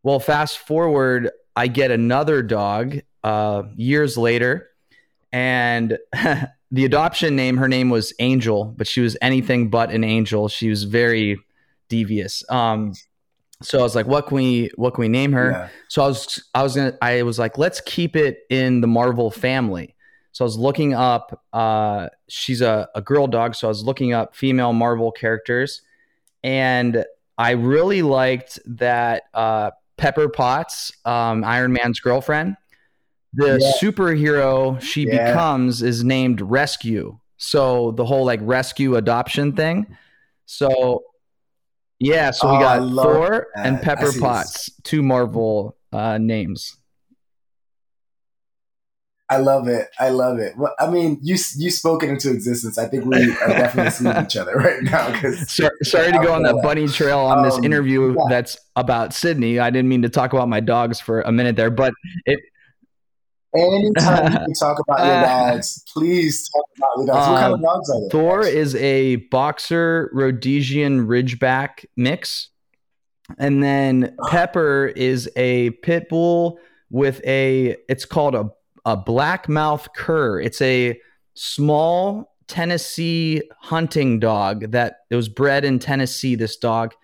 Well, 0.03 0.21
fast 0.21 0.59
forward, 0.59 1.31
I 1.57 1.67
get 1.67 1.91
another 1.91 2.43
dog 2.43 3.01
uh, 3.23 3.65
years 3.77 4.17
later, 4.17 4.71
and 5.33 5.99
the 6.71 6.85
adoption 6.85 7.37
name, 7.37 7.57
her 7.57 7.69
name 7.69 7.91
was 7.91 8.13
Angel, 8.19 8.65
but 8.65 8.87
she 8.87 9.01
was 9.01 9.17
anything 9.23 9.71
but 9.71 9.91
an 9.91 10.05
angel. 10.05 10.49
She 10.49 10.69
was 10.69 10.85
very 10.85 11.39
devious. 11.89 12.45
Um, 12.51 12.93
so 13.63 13.79
I 13.79 13.83
was 13.83 13.95
like, 13.95 14.07
"What 14.07 14.27
can 14.27 14.37
we 14.37 14.71
what 14.77 14.95
can 14.95 15.03
we 15.03 15.09
name 15.09 15.33
her?" 15.33 15.51
Yeah. 15.51 15.69
So 15.89 16.03
I 16.03 16.07
was 16.09 16.45
I 16.55 16.63
was 16.63 16.77
gonna 16.77 16.97
I 17.01 17.23
was 17.23 17.39
like, 17.39 17.59
let's 17.59 17.81
keep 17.81 18.15
it 18.17 18.41
in 18.51 18.81
the 18.81 18.87
Marvel 18.87 19.31
family. 19.31 19.95
So 20.35 20.45
I 20.45 20.47
was 20.47 20.59
looking 20.59 20.95
up. 20.95 21.45
Uh, 21.53 22.09
she's 22.29 22.61
a, 22.61 22.89
a 22.97 23.01
girl 23.01 23.29
dog, 23.29 23.55
so 23.55 23.69
I 23.69 23.71
was 23.71 23.85
looking 23.85 24.13
up 24.13 24.35
female 24.35 24.73
Marvel 24.73 25.13
characters, 25.13 25.81
and 26.43 27.05
I 27.39 27.53
really 27.53 28.03
liked 28.03 28.59
that 28.67 29.23
uh, 29.33 29.71
Pepper 29.97 30.29
Potts, 30.29 30.91
um, 31.05 31.45
Iron 31.45 31.73
Man's 31.73 32.01
girlfriend, 32.01 32.57
the 33.33 33.59
Yeah. 33.61 33.73
superhero 33.81 34.81
she 34.81 35.07
Yeah. 35.07 35.27
becomes 35.29 35.83
is 35.83 36.03
named 36.03 36.41
Rescue. 36.41 37.17
So 37.37 37.93
the 37.93 38.05
whole 38.05 38.25
like 38.25 38.41
rescue 38.43 38.97
adoption 38.97 39.53
thing. 39.53 39.87
So 40.47 41.03
yeah, 42.01 42.33
so 42.33 42.51
we 42.51 42.57
Oh, 42.57 42.61
got 42.61 43.03
Thor 43.03 43.47
that. 43.55 43.67
and 43.67 43.81
Pepper. 43.81 44.11
Potts, 44.19 44.69
two 44.83 45.01
Marvel 45.03 45.77
uh, 45.93 46.19
names. 46.19 46.77
I 49.31 49.39
love 49.39 49.69
it. 49.69 49.89
I 49.99 50.11
love 50.11 50.39
it. 50.39 50.53
Well, 50.57 50.75
I 50.79 50.89
mean, 50.91 51.19
you 51.23 51.37
you 51.57 51.71
spoke 51.71 52.03
it 52.03 52.11
into 52.11 52.31
existence. 52.31 52.77
I 52.77 52.87
think 52.87 53.07
we 53.07 53.17
are 53.17 53.49
definitely 53.49 53.91
seeing 53.91 54.15
each 54.25 54.37
other 54.37 54.55
right 54.55 54.83
now 54.83 55.11
because 55.13 55.51
So, 55.51 55.71
sorry 55.83 56.13
to 56.13 56.19
go 56.19 56.33
on 56.35 56.43
that 56.43 56.61
bunny 56.63 56.87
trail 56.89 57.21
on 57.21 57.43
this 57.43 57.57
Um, 57.57 57.65
interview 57.65 58.11
yeah. 58.15 58.25
that's 58.29 58.59
about 58.77 59.15
Sydney. 59.15 59.59
I 59.59 59.71
didn't 59.71 59.89
mean 59.89 60.03
to 60.03 60.11
talk 60.11 60.33
about 60.35 60.49
my 60.49 60.61
dogs 60.61 61.01
for 61.01 61.23
a 61.23 61.33
minute 61.33 61.57
there, 61.57 61.71
but 61.71 61.95
it 62.27 62.39
anytime 63.57 64.33
you 64.33 64.39
can 64.45 64.53
talk 64.55 64.79
about 64.81 65.05
your 65.07 65.21
dogs, 65.23 65.83
please 65.93 66.49
talk 66.51 66.65
about 66.77 66.91
your 66.99 67.07
dogs. 67.07 67.29
what 67.29 67.41
kind 67.41 67.55
of 67.55 67.63
dogs 67.63 67.91
are 67.91 68.01
they? 68.03 68.09
Thor 68.11 68.41
is 68.43 68.75
a 68.77 69.17
boxer 69.31 70.11
Rhodesian 70.13 71.07
Ridgeback 71.07 71.87
mix. 71.97 72.51
And 73.39 73.63
then 73.63 74.15
Pepper 74.29 74.93
is 74.95 75.31
a 75.35 75.71
pit 75.71 76.11
bull 76.11 76.59
with 76.91 77.23
a, 77.25 77.77
it's 77.89 78.05
called 78.05 78.35
a, 78.35 78.51
a 78.85 78.97
black 78.97 79.49
mouth 79.49 79.89
cur. 79.95 80.41
It's 80.41 80.61
a 80.61 80.99
small 81.35 82.35
Tennessee 82.47 83.43
hunting 83.61 84.21
dog 84.21 84.71
that 84.73 84.99
it 85.11 85.17
was 85.17 85.29
bred 85.29 85.65
in 85.65 85.79
Tennessee, 85.79 86.35
this 86.35 86.57
dog. 86.57 86.95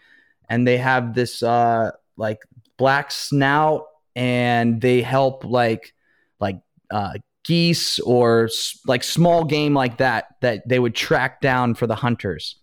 And 0.49 0.67
they 0.67 0.77
have 0.79 1.15
this 1.15 1.43
uh, 1.43 1.93
like 2.17 2.41
black 2.77 3.11
snout 3.11 3.87
and 4.15 4.81
they 4.81 5.03
help 5.03 5.45
like, 5.45 5.95
like, 6.39 6.61
uh, 6.91 7.15
geese 7.45 7.99
or 8.01 8.51
like 8.87 9.03
small 9.03 9.45
game 9.45 9.73
like 9.73 9.97
that 9.97 10.27
that 10.43 10.69
they 10.69 10.79
would 10.79 10.95
track 10.95 11.41
down 11.41 11.75
for 11.75 11.87
the 11.87 11.95
hunters. 11.95 12.57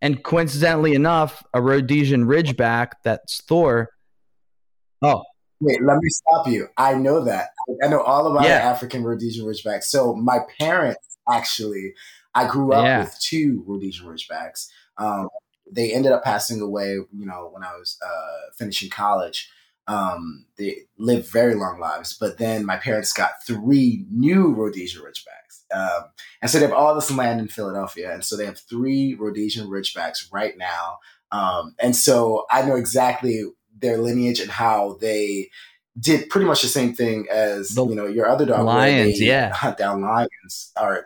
And 0.00 0.22
coincidentally 0.22 0.94
enough, 0.94 1.42
a 1.52 1.60
Rhodesian 1.60 2.24
Ridgeback, 2.24 2.92
that's 3.02 3.40
Thor. 3.40 3.90
Oh, 5.02 5.24
Wait, 5.60 5.82
let 5.82 5.98
me 5.98 6.08
stop 6.08 6.46
you. 6.46 6.68
I 6.76 6.94
know 6.94 7.24
that. 7.24 7.48
I 7.82 7.88
know 7.88 8.00
all 8.00 8.26
about 8.26 8.44
Yeah. 8.44 8.56
African 8.70 9.04
Rhodesian 9.04 9.44
Ridgeback. 9.46 9.82
So 9.84 10.14
my 10.14 10.40
parents 10.58 11.18
actually, 11.28 11.94
I 12.34 12.46
grew 12.46 12.72
up 12.72 12.84
Yeah. 12.84 13.00
with 13.00 13.18
two 13.20 13.62
Rhodesian 13.66 14.06
Ridgebacks. 14.06 14.68
Um, 14.96 15.28
they 15.70 15.92
ended 15.92 16.12
up 16.12 16.24
passing 16.24 16.60
away, 16.60 16.92
you 16.92 17.26
know, 17.26 17.50
when 17.52 17.62
I 17.62 17.74
was 17.76 17.98
uh, 18.04 18.50
finishing 18.56 18.90
college. 18.90 19.50
Um, 19.86 20.46
they 20.58 20.82
lived 20.98 21.28
very 21.28 21.54
long 21.54 21.80
lives, 21.80 22.12
but 22.18 22.36
then 22.38 22.64
my 22.66 22.76
parents 22.76 23.12
got 23.12 23.42
three 23.46 24.04
new 24.10 24.52
Rhodesian 24.52 25.02
Ridgebacks. 25.02 25.74
Um, 25.74 26.04
and 26.42 26.50
so 26.50 26.58
they 26.58 26.66
have 26.66 26.74
all 26.74 26.94
this 26.94 27.10
land 27.10 27.40
in 27.40 27.48
Philadelphia. 27.48 28.12
And 28.12 28.24
so 28.24 28.36
they 28.36 28.44
have 28.46 28.58
three 28.58 29.14
Rhodesian 29.14 29.68
Ridgebacks 29.68 30.30
right 30.32 30.56
now. 30.58 30.98
Um, 31.32 31.74
and 31.78 31.94
so 31.96 32.46
I 32.50 32.62
know 32.62 32.76
exactly 32.76 33.44
their 33.78 33.98
lineage 33.98 34.40
and 34.40 34.50
how 34.50 34.98
they 35.00 35.50
did 35.98 36.28
pretty 36.30 36.46
much 36.46 36.62
the 36.62 36.68
same 36.68 36.94
thing 36.94 37.26
as 37.30 37.70
The 37.70 37.84
you 37.86 37.94
know 37.94 38.06
your 38.06 38.28
other 38.28 38.46
dog. 38.46 38.64
lions, 38.66 39.20
yeah. 39.20 39.52
hunt 39.54 39.78
down 39.78 40.00
lions. 40.02 40.72
Or 40.80 41.04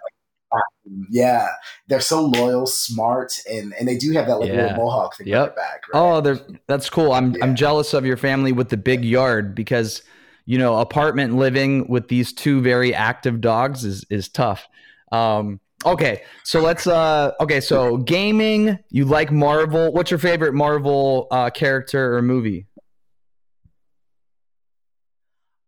like, 0.53 0.63
yeah, 1.11 1.49
they're 1.89 2.01
so 2.01 2.21
loyal, 2.27 2.67
smart, 2.67 3.33
and 3.51 3.73
and 3.79 3.89
they 3.89 3.97
do 3.97 4.13
have 4.13 4.27
that 4.27 4.37
like 4.41 4.49
Yeah. 4.51 4.63
little 4.69 4.77
mohawk 4.85 5.17
thing 5.17 5.33
on 5.35 5.41
their 5.47 5.51
back. 5.51 5.81
Right? 5.93 6.01
oh, 6.01 6.21
they're- 6.21 6.41
that's 6.67 6.91
cool. 6.91 7.13
I'm 7.13 7.33
Yeah. 7.35 7.45
I'm 7.45 7.55
jealous 7.55 7.95
of 7.95 8.05
your 8.05 8.17
family 8.17 8.53
with 8.53 8.69
the 8.69 8.77
big 8.77 9.05
yard 9.05 9.55
because 9.55 10.03
you 10.45 10.59
know 10.59 10.79
apartment 10.79 11.37
living 11.37 11.87
with 11.89 12.09
these 12.09 12.33
two 12.33 12.61
very 12.61 12.95
active 12.95 13.41
dogs 13.41 13.85
is 13.85 14.05
is 14.11 14.29
tough. 14.29 14.67
Um, 15.13 15.61
okay, 15.87 16.23
so 16.45 16.61
let's 16.61 16.87
uh 16.87 17.33
okay, 17.41 17.61
so 17.61 17.97
gaming. 17.99 18.79
You 18.91 19.05
like 19.05 19.31
Marvel? 19.33 19.93
What's 19.93 20.11
your 20.11 20.19
favorite 20.19 20.53
Marvel 20.55 21.29
uh, 21.31 21.51
character 21.51 22.17
or 22.17 22.23
movie? 22.23 22.67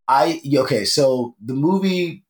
I 0.08 0.40
okay, 0.58 0.84
so 0.84 1.34
the 1.44 1.54
movie, 1.54 2.24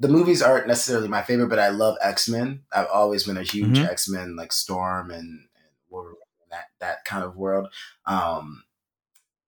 the 0.00 0.08
movies 0.08 0.42
aren't 0.42 0.66
necessarily 0.66 1.08
my 1.08 1.22
favorite, 1.22 1.48
but 1.48 1.58
I 1.58 1.68
love 1.68 1.96
X 2.02 2.28
Men. 2.28 2.62
I've 2.72 2.88
always 2.92 3.24
been 3.24 3.36
a 3.36 3.42
huge 3.42 3.78
Mhm. 3.78 3.88
X 3.88 4.08
Men 4.08 4.36
like 4.36 4.52
Storm 4.52 5.10
and, 5.10 5.48
and 5.90 6.16
that 6.50 6.66
that 6.80 7.04
kind 7.04 7.24
of 7.24 7.36
world. 7.36 7.68
Um, 8.06 8.64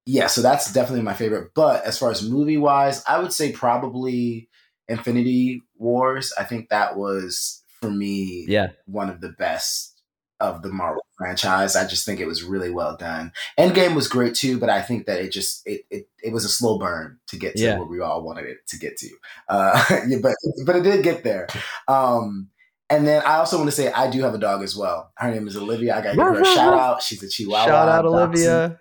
yeah, 0.07 0.27
so 0.27 0.41
that's 0.41 0.73
definitely 0.73 1.03
my 1.05 1.15
favorite. 1.15 1.51
But 1.55 1.85
as 1.85 1.99
far 1.99 2.11
as 2.11 2.29
movie 2.29 2.57
wise, 2.57 3.05
I 3.07 3.19
would 3.19 3.33
say 3.33 3.53
probably 3.53 4.49
Infinity 4.89 5.63
Wars. 5.77 6.33
I 6.39 6.45
think 6.45 6.71
that 6.71 6.97
was 6.97 7.63
for 7.81 7.91
me 7.91 8.47
Yeah, 8.49 8.69
one 8.87 9.11
of 9.11 9.21
the 9.21 9.31
best 9.31 9.98
of 10.41 10.63
the 10.63 10.69
Marvel 10.71 11.05
franchise. 11.17 11.75
I 11.77 11.87
just 11.87 12.07
think 12.07 12.21
it 12.21 12.27
was 12.27 12.43
really 12.45 12.71
well 12.71 12.97
done. 12.97 13.33
Endgame 13.59 13.95
was 13.95 14.07
great 14.09 14.35
too, 14.35 14.59
but 14.59 14.71
I 14.71 14.83
think 14.83 15.07
that 15.07 15.21
it 15.21 15.33
just 15.33 15.67
it 15.67 15.83
it, 15.91 16.09
it 16.23 16.33
was 16.33 16.45
a 16.45 16.49
slow 16.49 16.79
burn 16.79 17.19
to 17.29 17.37
get 17.37 17.57
to 17.57 17.63
Yeah. 17.63 17.79
where 17.79 17.87
we 17.89 18.01
all 18.01 18.23
wanted 18.23 18.47
it 18.47 18.59
to 18.69 18.79
get 18.79 18.97
to. 18.99 19.09
Uh, 19.49 19.85
yeah, 20.09 20.19
but 20.23 20.35
but 20.65 20.77
it 20.77 20.83
did 20.83 21.03
get 21.03 21.25
there. 21.25 21.49
Um, 21.89 22.49
and 22.91 23.07
then 23.07 23.23
I 23.27 23.37
also 23.37 23.59
want 23.59 23.69
to 23.69 23.77
say 23.77 23.93
I 23.93 24.11
do 24.11 24.23
have 24.23 24.35
a 24.35 24.39
dog 24.39 24.63
as 24.63 24.75
well. 24.77 25.13
Her 25.17 25.31
name 25.31 25.47
is 25.49 25.57
Olivia. 25.57 25.97
I 25.97 26.01
got 26.03 26.11
to 26.13 26.17
give 26.17 26.25
her 26.25 26.41
a 26.41 26.45
shout 26.45 26.75
out. 26.79 27.03
She's 27.03 27.23
a 27.23 27.29
Chihuahua. 27.29 27.67
shout 27.67 27.89
out. 27.89 28.05
Olivia. 28.07 28.79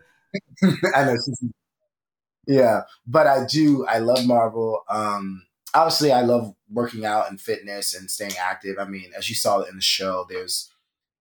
I 0.95 1.03
know. 1.05 1.15
She's, 1.25 1.43
yeah, 2.45 2.81
but 3.05 3.27
I 3.27 3.45
do. 3.45 3.85
I 3.85 3.99
love 3.99 4.25
Marvel. 4.25 4.81
Um, 4.87 5.43
obviously, 5.73 6.11
I 6.13 6.21
love 6.21 6.53
working 6.71 7.03
out 7.05 7.29
and 7.29 7.39
fitness 7.41 7.93
and 7.93 8.09
staying 8.09 8.33
active. 8.39 8.77
I 8.79 8.85
mean, 8.85 9.11
as 9.17 9.27
you 9.29 9.35
saw 9.35 9.61
in 9.63 9.75
the 9.75 9.81
show, 9.81 10.25
there's 10.29 10.69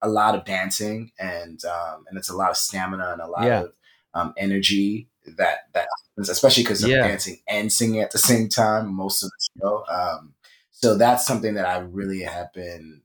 a 0.03 0.09
lot 0.09 0.35
of 0.35 0.45
dancing 0.45 1.11
and 1.19 1.65
um, 1.65 2.05
and 2.09 2.19
it's 2.19 2.29
a 2.29 2.37
lot 2.37 2.51
of 2.51 2.57
stamina 2.57 3.13
and 3.13 3.21
a 3.23 3.27
lot 3.27 3.45
Yeah. 3.45 3.61
of 3.63 3.73
um, 4.15 4.35
energy 4.37 5.09
that 5.37 5.69
that 5.75 5.89
happens, 6.15 6.29
especially 6.29 6.63
because 6.63 6.83
of 6.83 6.91
Yeah. 6.91 7.07
dancing 7.07 7.39
and 7.49 7.73
singing 7.73 8.01
at 8.01 8.11
the 8.13 8.19
same 8.19 8.49
time 8.49 8.95
most 8.95 9.23
of 9.23 9.31
the 9.31 9.61
show. 9.61 9.85
Um, 9.89 10.35
so 10.71 10.97
that's 10.97 11.27
something 11.27 11.55
that 11.55 11.67
I 11.67 11.79
really 11.79 12.23
have 12.23 12.53
been 12.53 13.03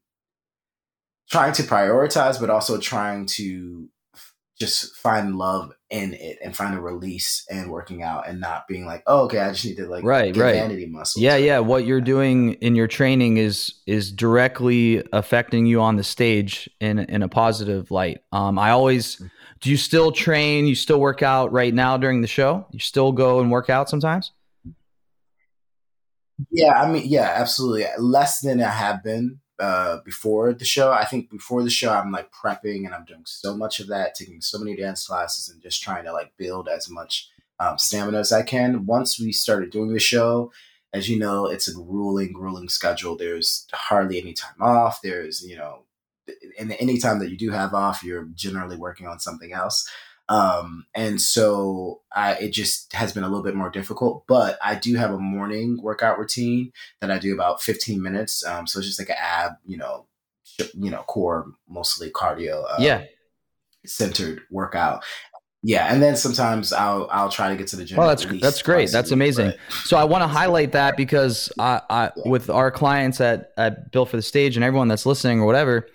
trying 1.30 1.54
to 1.54 1.64
prioritize, 1.64 2.40
but 2.40 2.50
also 2.50 2.78
trying 2.78 3.26
to 3.26 3.90
just 4.62 4.96
find 4.96 5.36
love 5.36 5.74
in 5.90 6.14
it 6.14 6.38
and 6.44 6.56
find 6.56 6.78
a 6.78 6.80
release 6.80 7.44
and 7.50 7.72
working 7.72 8.04
out 8.04 8.28
and 8.28 8.40
not 8.40 8.68
being 8.68 8.86
like, 8.86 9.04
oh, 9.08 9.24
okay, 9.24 9.40
I 9.40 9.52
just 9.52 9.66
need 9.66 9.76
to 9.78 9.88
like 9.88 10.04
Right, 10.04 10.36
right. 10.38 10.54
vanity 10.54 10.86
muscles. 10.86 11.22
Yeah, 11.22 11.36
yeah. 11.36 11.60
What 11.60 11.86
you're 11.86 12.00
doing 12.00 12.54
in 12.56 12.76
your 12.76 12.88
training 12.88 13.38
is 13.38 13.74
is 13.88 14.12
directly 14.12 15.04
affecting 15.12 15.66
you 15.66 15.82
on 15.82 15.96
the 15.96 16.04
stage 16.04 16.70
in 16.80 17.00
in 17.00 17.24
a 17.24 17.28
positive 17.28 17.90
light. 17.92 18.22
Um, 18.32 18.60
I 18.60 18.70
always 18.70 19.22
do. 19.60 19.72
You 19.72 19.78
still 19.78 20.12
train? 20.12 20.68
You 20.68 20.76
still 20.76 21.00
work 21.00 21.24
out 21.24 21.52
right 21.52 21.74
now 21.74 21.98
during 21.98 22.22
the 22.22 22.28
show? 22.28 22.68
You 22.72 22.80
still 22.80 23.12
go 23.12 23.42
and 23.42 23.52
work 23.52 23.70
out 23.70 23.90
sometimes? 23.90 24.32
Yeah, 26.52 26.80
I 26.80 26.92
mean, 26.92 27.04
yeah, 27.06 27.34
absolutely. 27.36 27.86
Less 28.00 28.40
than 28.42 28.62
I 28.62 28.70
have 28.70 29.04
been 29.04 29.40
uh, 29.62 30.00
before 30.04 30.54
the 30.54 30.66
show. 30.66 30.92
I 30.92 31.06
think 31.06 31.30
before 31.30 31.62
the 31.62 31.70
show, 31.70 31.94
I'm 31.94 32.12
like 32.12 32.32
prepping 32.32 32.86
and 32.86 32.96
I'm 32.96 33.06
doing 33.06 33.24
so 33.26 33.56
much 33.56 33.80
of 33.80 33.88
that, 33.88 34.16
taking 34.16 34.42
so 34.42 34.58
many 34.58 34.76
dance 34.76 35.06
classes 35.06 35.50
and 35.50 35.62
just 35.62 35.84
trying 35.84 36.04
to 36.06 36.14
like 36.14 36.36
build 36.36 36.68
as 36.68 36.90
much 36.90 37.30
um, 37.60 37.78
stamina 37.78 38.18
as 38.18 38.32
I 38.32 38.42
can. 38.42 38.88
Once 38.88 39.20
we 39.20 39.32
started 39.32 39.70
doing 39.70 39.94
the 39.94 40.00
show, 40.00 40.52
as 40.94 41.08
you 41.08 41.20
know, 41.20 41.46
it's 41.46 41.68
a 41.68 41.74
grueling, 41.76 42.34
grueling 42.34 42.70
schedule. 42.70 43.16
There's 43.16 43.68
hardly 43.72 44.20
any 44.20 44.34
time 44.34 44.60
off. 44.60 45.02
There's, 45.04 45.46
you 45.48 45.56
know, 45.56 45.84
and 46.60 46.76
any 46.80 46.98
time 46.98 47.20
that 47.20 47.30
you 47.30 47.38
do 47.38 47.52
have 47.52 47.76
off, 47.76 48.04
you're 48.04 48.30
generally 48.34 48.78
working 48.78 49.06
on 49.06 49.20
something 49.20 49.54
else. 49.54 49.88
Um, 50.32 50.86
and 50.96 51.20
so 51.20 52.00
I, 52.16 52.36
it 52.36 52.54
just 52.54 52.94
has 52.94 53.12
been 53.12 53.24
a 53.24 53.28
little 53.28 53.44
bit 53.44 53.54
more 53.54 53.70
difficult, 53.70 54.24
but 54.28 54.58
I 54.64 54.76
do 54.76 54.96
have 54.96 55.12
a 55.12 55.18
morning 55.18 55.78
workout 55.82 56.18
routine 56.18 56.72
that 57.02 57.12
I 57.12 57.20
do 57.20 57.34
about 57.34 57.62
15 57.62 58.02
minutes. 58.02 58.46
Um, 58.46 58.66
so 58.66 58.80
it's 58.80 58.88
just 58.88 58.98
like 58.98 59.10
an 59.10 59.18
ab, 59.20 59.52
you 59.66 59.76
know, 59.76 60.06
you 60.74 60.90
know, 60.90 61.04
core, 61.04 61.48
mostly 61.68 62.10
cardio, 62.12 62.64
um, 62.72 62.82
yeah, 62.82 63.04
centered 63.86 64.44
workout. 64.50 65.04
Yeah, 65.64 65.94
and 65.94 66.02
then 66.02 66.16
sometimes 66.16 66.72
I'll 66.72 67.10
I'll 67.12 67.30
try 67.30 67.50
to 67.50 67.56
get 67.56 67.68
to 67.68 67.76
the 67.76 67.84
gym. 67.84 68.00
Oh, 68.00 68.08
that's 68.08 68.26
that's 68.40 68.62
great. 68.62 68.90
That's 68.90 69.12
amazing. 69.12 69.52
But, 69.52 69.76
so 69.84 69.98
I 69.98 70.06
want 70.06 70.24
to 70.24 70.28
highlight 70.28 70.72
that 70.72 70.98
because 70.98 71.52
I, 71.60 71.82
I 71.90 72.12
yeah. 72.16 72.32
with 72.32 72.50
our 72.50 72.72
clients 72.72 73.20
at 73.20 73.52
at 73.58 73.92
Built 73.92 74.10
for 74.10 74.16
the 74.16 74.24
Stage 74.24 74.56
and 74.56 74.64
everyone 74.64 74.88
that's 74.88 75.06
listening 75.06 75.42
or 75.42 75.46
whatever, 75.46 75.88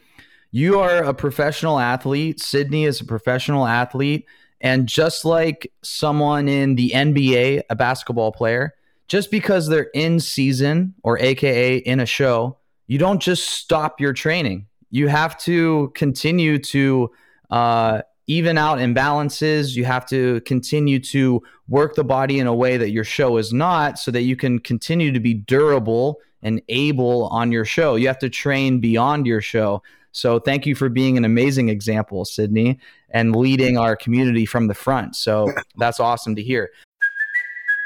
you 0.51 0.81
are 0.81 0.99
a 0.99 1.15
professional 1.15 1.79
athlete. 1.79 2.41
Sidney 2.41 2.85
is 2.85 3.01
a 3.01 3.05
professional 3.05 3.67
athlete, 3.67 4.27
and 4.61 4.87
just 4.87 5.25
like 5.25 5.73
someone 5.83 6.49
in 6.49 6.75
the 6.75 6.91
NBA, 6.91 7.63
a 7.69 7.77
basketball 7.77 8.33
player, 8.33 8.75
just 9.09 9.31
because 9.31 9.69
they're 9.69 9.91
in 9.95 10.21
season 10.21 10.95
or 11.03 11.19
AKA 11.19 11.77
in 11.77 12.01
a 12.01 12.07
show, 12.07 12.57
you 12.87 12.99
don't 12.99 13.21
just 13.21 13.51
stop 13.51 14.01
your 14.01 14.13
training. 14.13 14.67
You 14.91 15.09
have 15.09 15.39
to 15.41 15.93
continue 15.95 16.59
to 16.59 17.11
uh, 17.51 18.03
even 18.27 18.59
out 18.59 18.79
imbalances. 18.79 19.77
You 19.77 19.85
have 19.85 20.07
to 20.07 20.41
continue 20.43 20.99
to 21.01 21.43
work 21.69 21.95
the 21.95 22.05
body 22.05 22.39
in 22.39 22.47
a 22.47 22.55
way 22.55 22.77
that 22.77 22.91
your 22.91 23.05
show 23.05 23.37
is 23.37 23.53
not 23.53 23.99
so 23.99 24.11
that 24.11 24.23
you 24.23 24.37
can 24.37 24.59
continue 24.59 25.13
to 25.13 25.21
be 25.21 25.35
durable 25.35 26.21
and 26.43 26.63
able 26.69 27.27
on 27.29 27.53
your 27.53 27.65
show. 27.65 27.97
You 27.97 28.07
have 28.09 28.19
to 28.21 28.31
train 28.31 28.81
beyond 28.81 29.27
your 29.27 29.41
show. 29.41 29.83
So 30.17 30.39
thank 30.39 30.65
you 30.67 30.75
for 30.75 30.89
being 30.89 31.19
an 31.19 31.25
amazing 31.25 31.69
example, 31.69 32.25
Sidney, 32.25 32.79
and 33.11 33.37
leading 33.37 33.77
our 33.77 33.95
community 33.95 34.47
from 34.47 34.67
the 34.67 34.75
front. 34.75 35.15
So 35.15 35.53
that's 35.77 36.01
awesome 36.01 36.35
to 36.37 36.43
hear. 36.43 36.71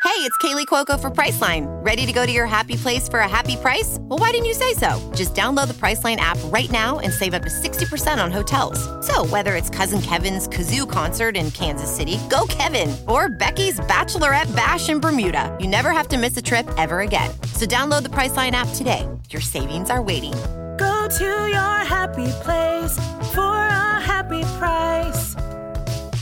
Hey, 0.03 0.27
it's 0.27 0.37
Kaley 0.39 0.65
Cuoco 0.65 0.99
for 0.99 1.11
Priceline. 1.11 1.67
Ready 1.85 2.07
to 2.07 2.13
go 2.13 2.25
to 2.25 2.33
your 2.33 2.47
happy 2.47 2.77
place 2.77 3.07
for 3.07 3.19
a 3.19 3.29
happy 3.29 3.57
price? 3.57 3.99
Well, 4.01 4.19
why 4.19 4.31
didn't 4.31 4.47
you 4.47 4.55
say 4.55 4.73
so? 4.73 4.99
Just 5.15 5.35
download 5.35 5.69
the 5.69 5.75
Priceline 5.75 6.17
app 6.17 6.39
right 6.47 6.71
now 6.71 7.01
and 7.01 7.13
save 7.13 7.35
up 7.35 7.43
to 7.43 7.51
60% 7.51 8.23
on 8.23 8.31
hotels. 8.31 8.79
So, 9.07 9.27
whether 9.27 9.57
it's 9.57 9.69
Cousin 9.69 10.01
Kevin's 10.01 10.49
Kazoo 10.49 10.89
concert 10.89 11.37
in 11.37 11.51
Kansas 11.51 11.95
City, 11.95 12.19
go 12.31 12.47
Kevin, 12.49 12.97
or 13.09 13.29
Becky's 13.29 13.79
Bachelorette 13.81 14.55
Bash 14.57 14.89
in 14.89 15.01
Bermuda, 15.01 15.55
you 15.61 15.69
never 15.69 15.91
have 15.91 16.09
to 16.09 16.19
miss 16.19 16.37
a 16.37 16.43
trip 16.43 16.69
ever 16.79 17.01
again. 17.01 17.31
So, 17.55 17.67
download 17.67 18.05
the 18.05 18.11
Priceline 18.11 18.53
app 18.53 18.69
today. 18.75 19.07
Your 19.31 19.43
savings 19.43 19.91
are 19.91 20.03
waiting. 20.03 20.35
Go 20.81 21.09
to 21.09 21.25
your 21.25 21.85
happy 21.85 22.33
place 22.41 22.97
for 23.35 23.55
a 23.55 24.01
happy 24.01 24.41
price. 24.59 25.35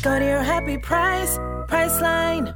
Go 0.03 0.19
to 0.19 0.25
your 0.25 0.43
happy 0.43 0.77
price, 0.77 1.39
Priceline. 1.69 2.53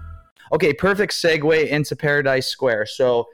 Okay, 0.53 0.73
perfect 0.73 1.13
segue 1.13 1.69
into 1.69 1.95
Paradise 1.95 2.49
Square. 2.49 2.87
So 2.87 3.29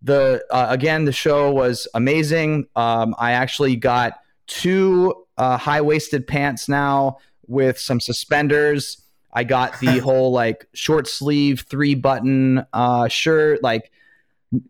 the 0.00 0.42
uh, 0.50 0.68
again, 0.70 1.04
the 1.04 1.12
show 1.12 1.52
was 1.52 1.86
amazing. 1.92 2.66
Um, 2.74 3.14
I 3.18 3.32
actually 3.32 3.76
got 3.76 4.14
two 4.46 5.26
uh, 5.36 5.58
high 5.58 5.82
waisted 5.82 6.26
pants 6.26 6.66
now 6.66 7.18
with 7.46 7.78
some 7.78 8.00
suspenders. 8.00 9.02
I 9.34 9.44
got 9.44 9.78
the 9.80 9.98
whole 10.02 10.32
like 10.32 10.66
short 10.72 11.08
sleeve 11.08 11.66
three 11.68 11.94
button 11.94 12.64
uh, 12.72 13.08
shirt. 13.08 13.62
Like 13.62 13.90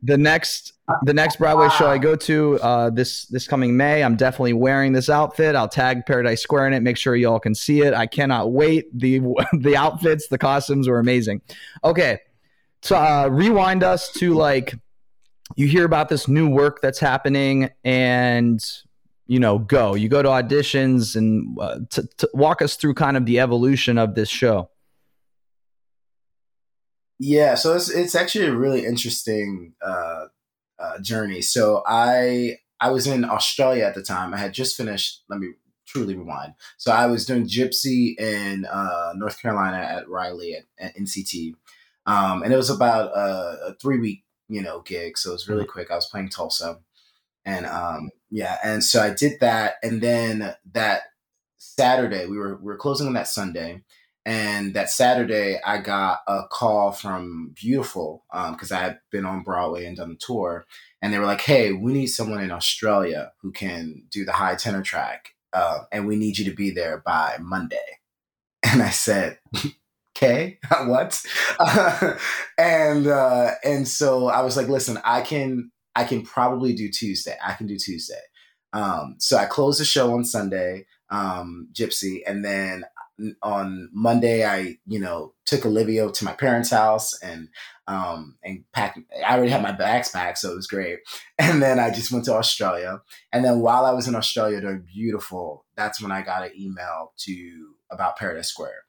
the 0.03 0.19
next 0.19 0.73
the 1.03 1.15
next 1.15 1.37
Broadway 1.37 1.69
show 1.71 1.87
I 1.87 1.99
go 1.99 2.15
to 2.15 2.61
uh, 2.61 2.91
this 2.91 3.27
this 3.27 3.47
coming 3.47 3.77
May, 3.77 4.03
I'm 4.03 4.17
definitely 4.17 4.53
wearing 4.53 4.93
this 4.93 5.09
outfit. 5.09 5.55
I'll 5.55 5.69
tag 5.69 6.05
Paradise 6.07 6.43
Square 6.43 6.69
in 6.69 6.73
it. 6.75 6.83
Make 6.83 6.97
sure 6.97 7.17
y'all 7.17 7.41
can 7.41 7.55
see 7.55 7.81
it. 7.81 7.95
I 7.95 8.07
cannot 8.07 8.53
wait. 8.53 8.87
the 8.99 9.21
The 9.53 9.77
outfits, 9.77 10.29
the 10.29 10.39
costumes 10.39 10.89
were 10.89 10.99
amazing. 10.99 11.41
Okay, 11.83 12.19
so 12.83 12.97
uh, 12.97 13.29
rewind 13.31 13.83
us 13.83 14.13
to 14.15 14.35
like 14.35 14.75
you 15.57 15.67
hear 15.67 15.85
about 15.85 16.09
this 16.09 16.29
new 16.29 16.49
work 16.49 16.81
that's 16.83 16.99
happening, 16.99 17.71
and 17.85 18.63
you 19.27 19.39
know, 19.39 19.59
go. 19.59 19.95
You 19.95 20.09
go 20.09 20.23
to 20.23 20.29
auditions 20.29 21.17
and 21.17 21.57
uh, 21.59 21.81
to, 21.91 22.07
to 22.19 22.31
walk 22.35 22.61
us 22.61 22.77
through 22.77 22.95
kind 22.95 23.17
of 23.17 23.25
the 23.27 23.41
evolution 23.41 23.97
of 23.97 24.15
this 24.15 24.29
show. 24.29 24.69
Yeah, 27.19 27.55
so 27.55 27.75
it's 27.75 27.89
it's 27.89 28.15
actually 28.15 28.47
a 28.47 28.57
really 28.57 28.85
interesting 28.85 29.75
uh, 29.85 30.27
uh, 30.79 30.99
journey. 31.01 31.43
So 31.43 31.83
I 31.87 32.57
I 32.81 32.91
was 32.91 33.07
in 33.07 33.25
Australia 33.25 33.85
at 33.85 33.95
the 33.95 34.03
time. 34.03 34.35
I 34.35 34.39
had 34.39 34.53
just 34.53 34.77
finished. 34.77 35.23
Let 35.29 35.39
me 35.39 35.53
truly 35.87 36.17
rewind. 36.17 36.55
So 36.77 36.93
I 36.93 37.07
was 37.07 37.25
doing 37.25 37.47
Gypsy 37.47 38.19
in 38.19 38.65
uh, 38.65 39.13
North 39.15 39.41
Carolina 39.41 39.77
at 39.77 40.09
Raleigh 40.09 40.57
at, 40.57 40.65
at 40.79 40.97
NCT, 40.97 41.55
um, 42.07 42.43
and 42.43 42.53
it 42.53 42.57
was 42.57 42.71
about 42.71 43.17
a, 43.17 43.69
a, 43.69 43.75
three 43.81 43.99
week 43.99 44.25
you 44.49 44.63
know 44.63 44.81
gig. 44.81 45.17
So 45.17 45.31
it 45.31 45.35
was 45.35 45.49
really 45.49 45.63
mm-hmm. 45.63 45.71
quick. 45.71 45.91
I 45.91 45.97
was 45.97 46.07
playing 46.07 46.31
Tulsa, 46.31 46.81
and 47.45 47.65
um, 47.67 48.11
yeah, 48.31 48.59
and 48.65 48.83
so 48.83 49.01
I 49.01 49.11
did 49.11 49.39
that, 49.41 49.75
and 49.83 50.01
then 50.01 50.55
that 50.73 51.03
Saturday 51.59 52.27
we 52.27 52.39
were 52.39 52.57
we 52.57 52.65
were 52.65 52.77
closing 52.77 53.07
on 53.07 53.15
that 53.15 53.29
Sunday. 53.29 53.83
And 54.27 54.73
that 54.75 54.91
Saturday, 54.91 55.61
I 55.65 55.79
got 55.79 56.21
a 56.27 56.43
call 56.51 56.93
from 56.93 57.53
Beautiful 57.55 58.25
because 58.33 58.73
um, 58.73 58.79
I 58.79 58.81
had 58.81 58.99
been 59.11 59.27
on 59.27 59.43
Broadway 59.43 59.85
and 59.85 59.97
done 59.97 60.11
the 60.11 60.17
tour. 60.17 60.67
And 61.03 61.13
they 61.13 61.19
were 61.19 61.27
like, 61.27 61.43
hey, 61.43 61.73
we 61.73 61.93
need 61.93 62.07
someone 62.07 62.43
in 62.43 62.51
Australia 62.51 63.33
who 63.43 63.53
can 63.53 64.05
do 64.11 64.25
the 64.25 64.33
high 64.33 64.55
tenor 64.55 64.83
track. 64.83 65.31
Uh, 65.53 65.81
and 65.93 66.07
we 66.07 66.17
need 66.17 66.39
you 66.39 66.45
to 66.47 66.57
be 66.57 66.71
there 66.71 67.03
by 67.05 67.37
Monday. 67.41 67.77
And 68.67 68.83
I 68.83 68.89
said, 68.89 69.39
okay, 70.17 70.59
what? 70.87 71.23
and 72.59 73.07
uh, 73.07 73.51
and 73.63 73.87
so 73.87 74.29
I 74.29 74.41
was 74.41 74.57
like, 74.57 74.69
listen, 74.69 74.99
I 75.05 75.21
can 75.21 75.71
I 75.95 76.05
can 76.05 76.23
probably 76.23 76.73
do 76.73 76.91
Tuesday. 76.91 77.37
I 77.45 77.53
can 77.53 77.67
do 77.67 77.77
Tuesday. 77.77 78.23
Um, 78.73 79.17
so 79.19 79.37
I 79.37 79.45
closed 79.45 79.81
the 79.81 79.85
show 79.85 80.13
on 80.15 80.25
Sunday, 80.25 80.87
um, 81.11 81.69
Gypsy, 81.73 82.23
and 82.27 82.45
then 82.45 82.85
on 83.43 83.91
Monday, 83.93 84.45
I 84.45 84.79
you 84.87 84.99
know 84.99 85.35
took 85.47 85.67
Olivia 85.67 86.11
to 86.11 86.25
my 86.25 86.33
parents' 86.33 86.71
house 86.71 87.19
and 87.23 87.49
um 87.87 88.37
and 88.43 88.65
packed. 88.73 88.99
I 89.25 89.37
already 89.37 89.51
had 89.51 89.63
my 89.63 89.73
bags 89.73 90.11
packed, 90.11 90.39
so 90.39 90.53
it 90.53 90.57
was 90.57 90.67
great. 90.67 90.99
And 91.39 91.61
then 91.61 91.79
I 91.81 91.91
just 91.91 92.13
went 92.13 92.25
to 92.27 92.35
Australia. 92.35 93.03
And 93.33 93.45
then 93.45 93.61
while 93.61 93.85
I 93.85 93.93
was 93.93 94.07
in 94.07 94.15
Australia 94.15 94.61
doing 94.61 94.87
beautiful, 94.93 95.65
that's 95.77 96.01
when 96.01 96.13
I 96.13 96.23
got 96.23 96.45
an 96.45 96.53
email 96.57 97.13
to 97.19 97.75
about 97.91 98.17
Paradise 98.17 98.49
Square. 98.49 98.85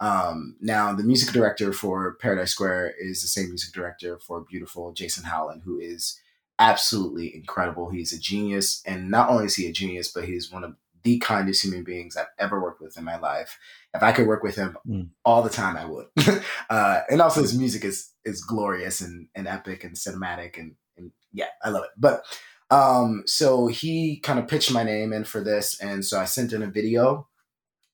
Um, 0.00 0.56
now 0.60 0.94
the 0.94 1.04
music 1.04 1.32
director 1.32 1.72
for 1.72 2.14
Paradise 2.14 2.52
Square 2.52 2.94
is 2.98 3.20
the 3.20 3.28
same 3.28 3.48
music 3.48 3.74
director 3.74 4.18
for 4.18 4.40
Beautiful, 4.40 4.92
Jason 4.92 5.24
Howland, 5.24 5.62
who 5.64 5.78
is 5.78 6.18
absolutely 6.58 7.34
incredible. 7.34 7.90
He's 7.90 8.12
a 8.12 8.18
genius, 8.18 8.82
and 8.86 9.10
not 9.10 9.30
only 9.30 9.44
is 9.44 9.56
he 9.56 9.66
a 9.66 9.72
genius, 9.72 10.08
but 10.12 10.24
he's 10.24 10.50
one 10.50 10.64
of 10.64 10.76
the 11.02 11.18
kindest 11.18 11.64
human 11.64 11.84
beings 11.84 12.16
I've 12.16 12.26
ever 12.38 12.60
worked 12.60 12.80
with 12.80 12.96
in 12.96 13.04
my 13.04 13.18
life. 13.18 13.58
If 13.94 14.02
I 14.02 14.12
could 14.12 14.26
work 14.26 14.42
with 14.42 14.56
him 14.56 14.76
mm. 14.86 15.08
all 15.24 15.42
the 15.42 15.50
time, 15.50 15.76
I 15.76 15.84
would. 15.84 16.06
uh, 16.70 17.00
and 17.10 17.20
also, 17.20 17.42
his 17.42 17.56
music 17.56 17.84
is 17.84 18.10
is 18.24 18.42
glorious 18.42 19.00
and, 19.00 19.28
and 19.34 19.48
epic 19.48 19.84
and 19.84 19.96
cinematic, 19.96 20.58
and, 20.58 20.74
and 20.96 21.12
yeah, 21.32 21.48
I 21.62 21.70
love 21.70 21.84
it. 21.84 21.90
But 21.96 22.24
um, 22.70 23.24
so 23.26 23.66
he 23.66 24.20
kind 24.20 24.38
of 24.38 24.48
pitched 24.48 24.72
my 24.72 24.82
name 24.82 25.12
in 25.12 25.24
for 25.24 25.42
this, 25.42 25.80
and 25.80 26.04
so 26.04 26.20
I 26.20 26.24
sent 26.24 26.52
in 26.52 26.62
a 26.62 26.70
video, 26.70 27.28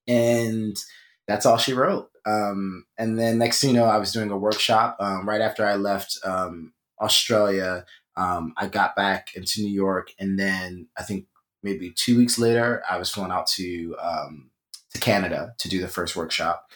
and 0.06 0.76
that's 1.26 1.46
all 1.46 1.56
she 1.56 1.72
wrote. 1.72 2.10
Um, 2.26 2.84
and 2.98 3.18
then 3.18 3.38
next 3.38 3.60
thing 3.60 3.70
you 3.70 3.76
know, 3.76 3.84
I 3.84 3.98
was 3.98 4.12
doing 4.12 4.30
a 4.30 4.36
workshop 4.36 4.96
um, 5.00 5.28
right 5.28 5.40
after 5.40 5.64
I 5.64 5.76
left 5.76 6.18
um, 6.24 6.72
Australia. 7.00 7.84
Um, 8.16 8.52
I 8.56 8.66
got 8.66 8.96
back 8.96 9.34
into 9.34 9.60
New 9.60 9.72
York, 9.72 10.12
and 10.18 10.38
then 10.38 10.88
I 10.98 11.02
think 11.02 11.26
maybe 11.66 11.90
two 11.90 12.16
weeks 12.16 12.38
later, 12.38 12.82
I 12.88 12.96
was 12.96 13.10
flown 13.10 13.32
out 13.32 13.48
to 13.48 13.96
um, 14.00 14.50
to 14.94 15.00
Canada 15.00 15.54
to 15.58 15.68
do 15.68 15.80
the 15.80 15.88
first 15.88 16.14
workshop, 16.14 16.70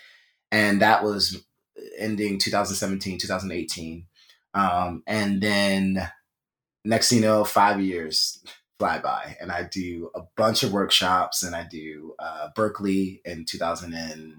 and 0.51 0.83
that 0.83 1.05
was 1.05 1.43
ending 1.97 2.39
2017, 2.39 3.19
2018, 3.19 4.07
um, 4.55 5.03
and 5.07 5.41
then 5.41 6.11
next 6.85 7.09
thing 7.09 7.19
you 7.19 7.25
know, 7.25 7.45
five 7.45 7.81
years 7.81 8.43
fly 8.79 8.99
by, 8.99 9.37
and 9.41 9.53
I 9.53 9.63
do 9.63 10.11
a 10.15 10.23
bunch 10.37 10.63
of 10.63 10.73
workshops, 10.73 11.43
and 11.43 11.55
I 11.55 11.67
do 11.71 12.15
uh, 12.19 12.49
Berkeley 12.57 13.21
in 13.25 13.45
2000 13.45 13.95
and 13.95 14.35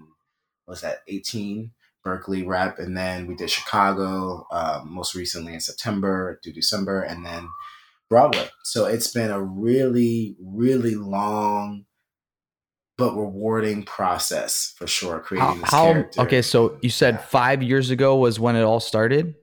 was 0.66 0.82
that 0.82 0.98
18. 1.08 1.72
Berkeley 2.04 2.42
rep, 2.42 2.78
and 2.80 2.96
then 2.96 3.26
we 3.28 3.36
did 3.36 3.48
Chicago 3.48 4.46
um, 4.50 4.92
most 4.92 5.14
recently 5.14 5.54
in 5.54 5.60
September 5.60 6.40
to 6.42 6.52
December, 6.52 7.02
and 7.02 7.24
then 7.24 7.48
Broadway. 8.12 8.48
So 8.64 8.84
it's 8.84 9.10
been 9.10 9.30
a 9.30 9.40
really, 9.42 10.36
really 10.44 10.94
long 10.94 11.86
but 12.98 13.14
rewarding 13.16 13.84
process 13.84 14.74
for 14.76 14.86
sure 14.86 15.18
creating 15.20 15.62
this 15.62 15.70
how 15.70 15.84
character. 15.86 16.20
okay, 16.20 16.42
so 16.42 16.76
you 16.82 16.90
said 16.90 17.14
Yeah. 17.14 17.20
five 17.22 17.62
years 17.62 17.88
ago 17.88 18.16
was 18.16 18.38
when 18.38 18.54
it 18.54 18.62
all 18.62 18.80
started. 18.80 19.34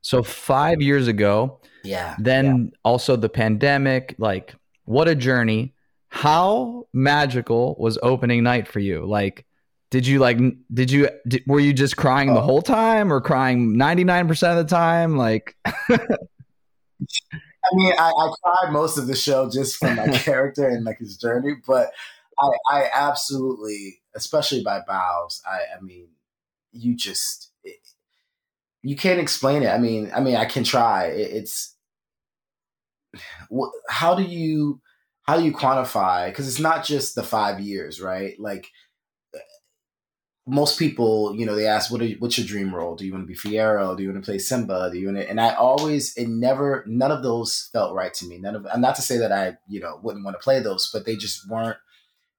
So 0.00 0.22
five 0.22 0.80
years 0.80 1.06
ago, 1.06 1.60
Yeah. 1.84 2.16
then 2.18 2.72
also 2.84 3.14
the 3.14 3.28
pandemic. 3.28 4.14
Like, 4.18 4.54
what 4.86 5.06
a 5.06 5.14
journey! 5.14 5.74
How 6.08 6.86
magical 6.94 7.76
was 7.78 7.98
opening 8.02 8.42
night 8.42 8.66
for 8.66 8.80
you? 8.80 9.04
Like, 9.06 9.44
did 9.90 10.06
you 10.06 10.18
like? 10.18 10.38
Did 10.72 10.90
you? 10.90 11.10
Did, 11.28 11.42
were 11.46 11.60
you 11.60 11.74
just 11.74 11.96
crying 11.98 12.32
the 12.32 12.40
Oh. 12.40 12.44
whole 12.44 12.62
time, 12.62 13.12
or 13.12 13.20
crying 13.20 13.76
ninety 13.76 14.02
nine 14.04 14.26
percent 14.26 14.58
of 14.58 14.66
the 14.66 14.74
time? 14.74 15.18
Like, 15.18 15.54
I 17.70 17.76
mean, 17.76 17.92
I, 17.98 18.10
I 18.10 18.32
cried 18.42 18.72
most 18.72 18.98
of 18.98 19.06
the 19.06 19.16
show 19.16 19.50
just 19.50 19.76
from 19.76 19.96
my 19.96 20.08
character 20.18 20.66
and 20.66 20.84
like 20.84 20.98
his 20.98 21.16
journey, 21.16 21.54
but 21.66 21.90
I, 22.40 22.50
I 22.70 22.90
absolutely, 22.92 24.00
especially 24.14 24.62
by 24.62 24.80
bows, 24.86 25.42
I, 25.46 25.76
I 25.76 25.80
mean, 25.80 26.08
you 26.72 26.94
just, 26.94 27.50
it, 27.64 27.76
you 28.82 28.96
can't 28.96 29.20
explain 29.20 29.62
it. 29.62 29.68
I 29.68 29.78
mean, 29.78 30.10
I 30.14 30.20
mean, 30.20 30.36
I 30.36 30.44
can 30.44 30.64
try. 30.64 31.06
It, 31.06 31.32
it's, 31.32 31.74
how 33.88 34.14
do 34.14 34.22
you, 34.22 34.80
how 35.22 35.36
do 35.36 35.44
you 35.44 35.52
quantify? 35.52 36.28
Because 36.28 36.48
it's 36.48 36.60
not 36.60 36.84
just 36.84 37.14
the 37.14 37.22
five 37.22 37.60
years, 37.60 38.00
right? 38.00 38.34
Like 38.38 38.68
most 40.48 40.78
people, 40.78 41.34
you 41.36 41.44
know, 41.44 41.54
they 41.54 41.66
ask, 41.66 41.90
"What 41.92 42.00
are 42.00 42.08
what's 42.18 42.38
your 42.38 42.46
dream 42.46 42.74
role? 42.74 42.96
Do 42.96 43.04
you 43.04 43.12
want 43.12 43.24
to 43.24 43.26
be 43.26 43.38
Fiyero? 43.38 43.96
Do 43.96 44.02
you 44.02 44.10
want 44.10 44.24
to 44.24 44.26
play 44.28 44.38
Simba? 44.38 44.90
Do 44.90 44.98
you 44.98 45.06
want 45.06 45.18
to?" 45.18 45.28
And 45.28 45.40
I 45.40 45.54
always, 45.54 46.16
it 46.16 46.26
never, 46.28 46.84
none 46.86 47.12
of 47.12 47.22
those 47.22 47.68
felt 47.72 47.94
right 47.94 48.14
to 48.14 48.26
me. 48.26 48.38
None 48.38 48.56
of, 48.56 48.66
not 48.78 48.96
to 48.96 49.02
say 49.02 49.18
that 49.18 49.30
I, 49.30 49.58
you 49.68 49.78
know, 49.78 50.00
wouldn't 50.02 50.24
want 50.24 50.36
to 50.36 50.42
play 50.42 50.60
those, 50.60 50.90
but 50.92 51.04
they 51.04 51.16
just 51.16 51.48
weren't 51.48 51.76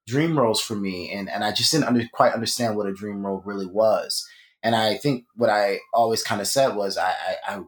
dream 0.07 0.37
roles 0.37 0.59
for 0.59 0.75
me, 0.75 1.11
and 1.11 1.29
and 1.29 1.43
I 1.43 1.51
just 1.51 1.71
didn't 1.71 1.85
under, 1.85 2.03
quite 2.11 2.33
understand 2.33 2.75
what 2.75 2.87
a 2.87 2.93
dream 2.93 3.25
role 3.25 3.43
really 3.45 3.67
was. 3.67 4.27
And 4.63 4.75
I 4.75 4.97
think 4.97 5.25
what 5.35 5.49
I 5.49 5.79
always 5.93 6.23
kind 6.23 6.41
of 6.41 6.47
said 6.47 6.75
was, 6.75 6.97
I, 6.97 7.11
I, 7.11 7.35
I, 7.47 7.61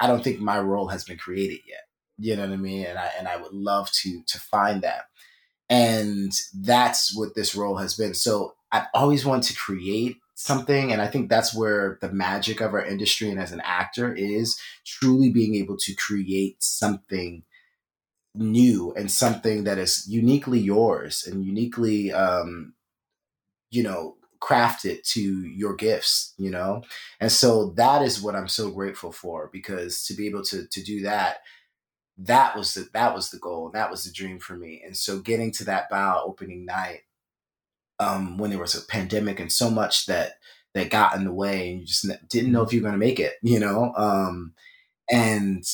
I 0.00 0.06
don't 0.06 0.24
think 0.24 0.40
my 0.40 0.58
role 0.58 0.88
has 0.88 1.04
been 1.04 1.18
created 1.18 1.60
yet. 1.68 1.82
You 2.18 2.36
know 2.36 2.42
what 2.42 2.54
I 2.54 2.56
mean? 2.56 2.86
And 2.86 2.98
I 2.98 3.10
and 3.18 3.28
I 3.28 3.36
would 3.36 3.52
love 3.52 3.90
to 4.02 4.22
to 4.26 4.40
find 4.40 4.82
that. 4.82 5.06
And 5.68 6.32
that's 6.54 7.16
what 7.16 7.34
this 7.34 7.54
role 7.54 7.76
has 7.78 7.94
been. 7.94 8.14
So 8.14 8.54
I've 8.72 8.86
always 8.94 9.24
wanted 9.24 9.50
to 9.52 9.56
create 9.58 10.16
something. 10.34 10.92
And 10.92 11.00
I 11.00 11.06
think 11.06 11.28
that's 11.28 11.54
where 11.54 11.98
the 12.00 12.10
magic 12.10 12.60
of 12.60 12.74
our 12.74 12.84
industry 12.84 13.30
and 13.30 13.38
as 13.38 13.52
an 13.52 13.60
actor 13.64 14.12
is 14.12 14.58
truly 14.84 15.30
being 15.30 15.54
able 15.54 15.76
to 15.78 15.94
create 15.94 16.62
something 16.62 17.44
new 18.34 18.92
and 18.96 19.10
something 19.10 19.64
that 19.64 19.78
is 19.78 20.06
uniquely 20.08 20.58
yours 20.58 21.26
and 21.26 21.44
uniquely, 21.44 22.12
um, 22.12 22.74
you 23.70 23.82
know, 23.82 24.16
crafted 24.40 25.04
to 25.04 25.20
your 25.20 25.76
gifts, 25.76 26.34
you 26.38 26.50
know? 26.50 26.82
And 27.20 27.30
so 27.30 27.70
that 27.76 28.02
is 28.02 28.20
what 28.20 28.34
I'm 28.34 28.48
so 28.48 28.70
grateful 28.70 29.12
for 29.12 29.50
because 29.52 30.04
to 30.06 30.14
be 30.14 30.26
able 30.26 30.42
to, 30.44 30.66
to 30.66 30.82
do 30.82 31.02
that, 31.02 31.38
that 32.18 32.56
was 32.56 32.74
the 32.74 32.88
that 32.92 33.14
was 33.14 33.30
the 33.30 33.38
goal 33.38 33.70
that 33.72 33.90
was 33.90 34.04
the 34.04 34.12
dream 34.12 34.38
for 34.38 34.54
me 34.54 34.82
and 34.84 34.94
so 34.96 35.18
getting 35.18 35.50
to 35.50 35.64
that 35.64 35.88
bow 35.88 36.22
opening 36.24 36.64
night 36.66 37.00
um 38.02 38.38
when 38.38 38.50
there 38.50 38.58
was 38.58 38.74
a 38.74 38.86
pandemic 38.86 39.38
and 39.40 39.52
so 39.52 39.70
much 39.70 40.06
that 40.06 40.32
that 40.74 40.90
got 40.90 41.14
in 41.14 41.24
the 41.24 41.32
way 41.32 41.70
and 41.70 41.80
you 41.80 41.86
just 41.86 42.06
didn't 42.28 42.52
know 42.52 42.62
if 42.62 42.72
you 42.72 42.80
were 42.80 42.88
going 42.88 42.98
to 42.98 43.06
make 43.06 43.20
it 43.20 43.34
you 43.42 43.60
know 43.60 43.92
um 43.96 44.52
and 45.10 45.64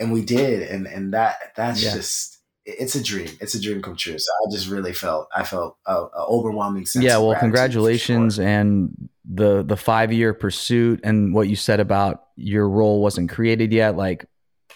and 0.00 0.12
we 0.12 0.22
did 0.22 0.62
and 0.68 0.86
and 0.86 1.14
that 1.14 1.36
that's 1.56 1.82
Yeah. 1.82 1.94
just 1.94 2.38
it's 2.66 2.94
a 2.94 3.02
dream 3.02 3.28
it's 3.40 3.54
a 3.54 3.60
dream 3.60 3.82
come 3.82 3.94
true 3.96 4.18
so 4.18 4.32
i 4.46 4.50
just 4.50 4.68
really 4.68 4.92
felt 4.92 5.28
i 5.34 5.44
felt 5.44 5.76
a, 5.86 5.94
a 5.94 6.26
overwhelming 6.26 6.86
sense 6.86 7.04
yeah 7.04 7.18
well 7.18 7.38
congratulations 7.38 8.36
sure. 8.36 8.46
and 8.46 9.08
the 9.24 9.62
the 9.62 9.76
five 9.76 10.12
year 10.12 10.34
pursuit 10.34 11.00
and 11.04 11.34
what 11.34 11.48
you 11.48 11.56
said 11.56 11.80
about 11.80 12.24
your 12.36 12.68
role 12.68 13.02
wasn't 13.02 13.30
created 13.30 13.72
yet 13.72 13.96
like 13.96 14.26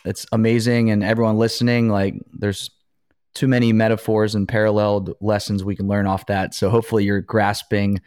it's 0.05 0.27
amazing 0.33 0.91
and 0.91 1.03
everyone 1.03 1.37
listening 1.39 1.89
like 1.89 2.15
there's 2.33 2.71
too 3.39 3.49
many 3.49 3.73
metaphors 3.73 4.35
and 4.35 4.49
paralleled 4.49 5.15
lessons 5.21 5.63
we 5.63 5.77
can 5.77 5.87
learn 5.87 6.07
off 6.07 6.27
that 6.27 6.55
so 6.55 6.69
hopefully 6.69 7.05
you're 7.05 7.21
grasping 7.21 8.01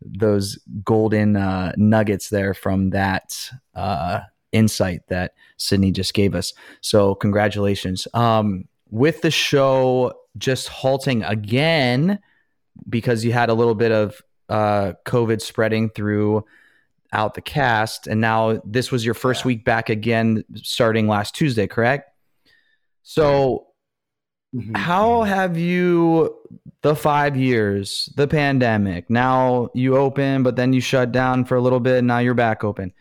those 0.00 0.58
golden 0.84 1.36
uh, 1.36 1.72
nuggets 1.76 2.30
there 2.30 2.54
from 2.54 2.90
that 2.90 3.50
uh, 3.74 4.20
insight 4.52 5.00
that 5.08 5.34
sidney 5.58 5.92
just 5.92 6.14
gave 6.14 6.34
us 6.34 6.54
so 6.80 7.14
congratulations 7.14 8.08
um, 8.14 8.64
with 8.90 9.20
the 9.20 9.30
show 9.30 10.12
just 10.38 10.68
halting 10.68 11.22
again 11.24 12.18
because 12.88 13.24
you 13.24 13.32
had 13.32 13.50
a 13.50 13.54
little 13.54 13.74
bit 13.74 13.92
of 13.92 14.22
uh, 14.48 14.94
COVID 15.04 15.42
spreading 15.42 15.90
through 15.90 16.44
out 17.12 17.34
the 17.34 17.40
cast, 17.40 18.06
and 18.06 18.20
now 18.20 18.60
this 18.64 18.90
was 18.90 19.04
your 19.04 19.14
first 19.14 19.44
Yeah. 19.44 19.48
week 19.48 19.64
back 19.64 19.88
again, 19.88 20.44
starting 20.54 21.08
last 21.08 21.34
Tuesday, 21.34 21.66
correct? 21.66 22.10
So, 23.02 23.67
Mhm. 24.54 24.76
how 24.76 25.24
have 25.24 25.58
you 25.58 26.34
the 26.82 26.96
five 26.96 27.36
years, 27.36 28.08
the 28.16 28.26
pandemic? 28.26 29.10
Now 29.10 29.68
you 29.74 29.96
open, 29.96 30.42
but 30.42 30.56
then 30.56 30.72
you 30.72 30.80
shut 30.80 31.12
down 31.12 31.44
for 31.44 31.56
a 31.56 31.60
little 31.60 31.80
bit. 31.80 31.98
And 31.98 32.06
now 32.06 32.18
you're 32.18 32.34
back 32.34 32.64
open. 32.64 32.92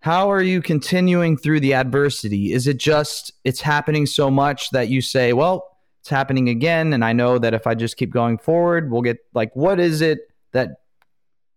How 0.00 0.30
are 0.30 0.42
you 0.42 0.60
continuing 0.62 1.36
through 1.36 1.60
the 1.60 1.74
adversity? 1.74 2.52
Is 2.52 2.66
it 2.66 2.78
just 2.78 3.32
it's 3.44 3.60
happening 3.60 4.06
so 4.06 4.30
much 4.30 4.70
that 4.70 4.88
you 4.88 5.00
say, 5.00 5.32
well, 5.32 5.78
it's 6.00 6.08
happening 6.08 6.48
again, 6.48 6.92
and 6.94 7.04
I 7.04 7.12
know 7.12 7.38
that 7.38 7.52
if 7.54 7.66
I 7.66 7.74
just 7.74 7.96
keep 7.98 8.10
going 8.10 8.38
forward, 8.38 8.90
we'll 8.90 9.02
get 9.02 9.18
like 9.34 9.54
what 9.54 9.78
is 9.80 10.00
it 10.00 10.20
that 10.52 10.80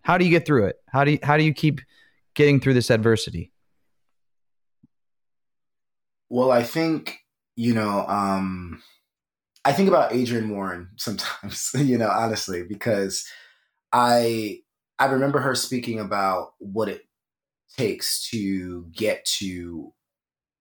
how 0.01 0.17
do 0.17 0.25
you 0.25 0.31
get 0.31 0.45
through 0.45 0.65
it? 0.67 0.77
How 0.87 1.03
do 1.05 1.11
you 1.11 1.19
how 1.23 1.37
do 1.37 1.43
you 1.43 1.53
keep 1.53 1.81
getting 2.33 2.59
through 2.59 2.73
this 2.75 2.89
adversity? 2.91 3.51
Well, 6.29 6.51
I 6.51 6.63
think, 6.63 7.19
you 7.55 7.73
know, 7.73 8.05
um, 8.07 8.81
I 9.65 9.73
think 9.73 9.87
about 9.87 10.13
Adrienne 10.13 10.49
Warren 10.49 10.89
sometimes, 10.97 11.71
you 11.75 11.97
know, 11.97 12.09
honestly, 12.09 12.63
because 12.63 13.27
I 13.91 14.61
I 14.99 15.05
remember 15.07 15.39
her 15.39 15.55
speaking 15.55 15.99
about 15.99 16.53
what 16.59 16.89
it 16.89 17.03
takes 17.77 18.29
to 18.29 18.85
get 18.93 19.25
to 19.25 19.93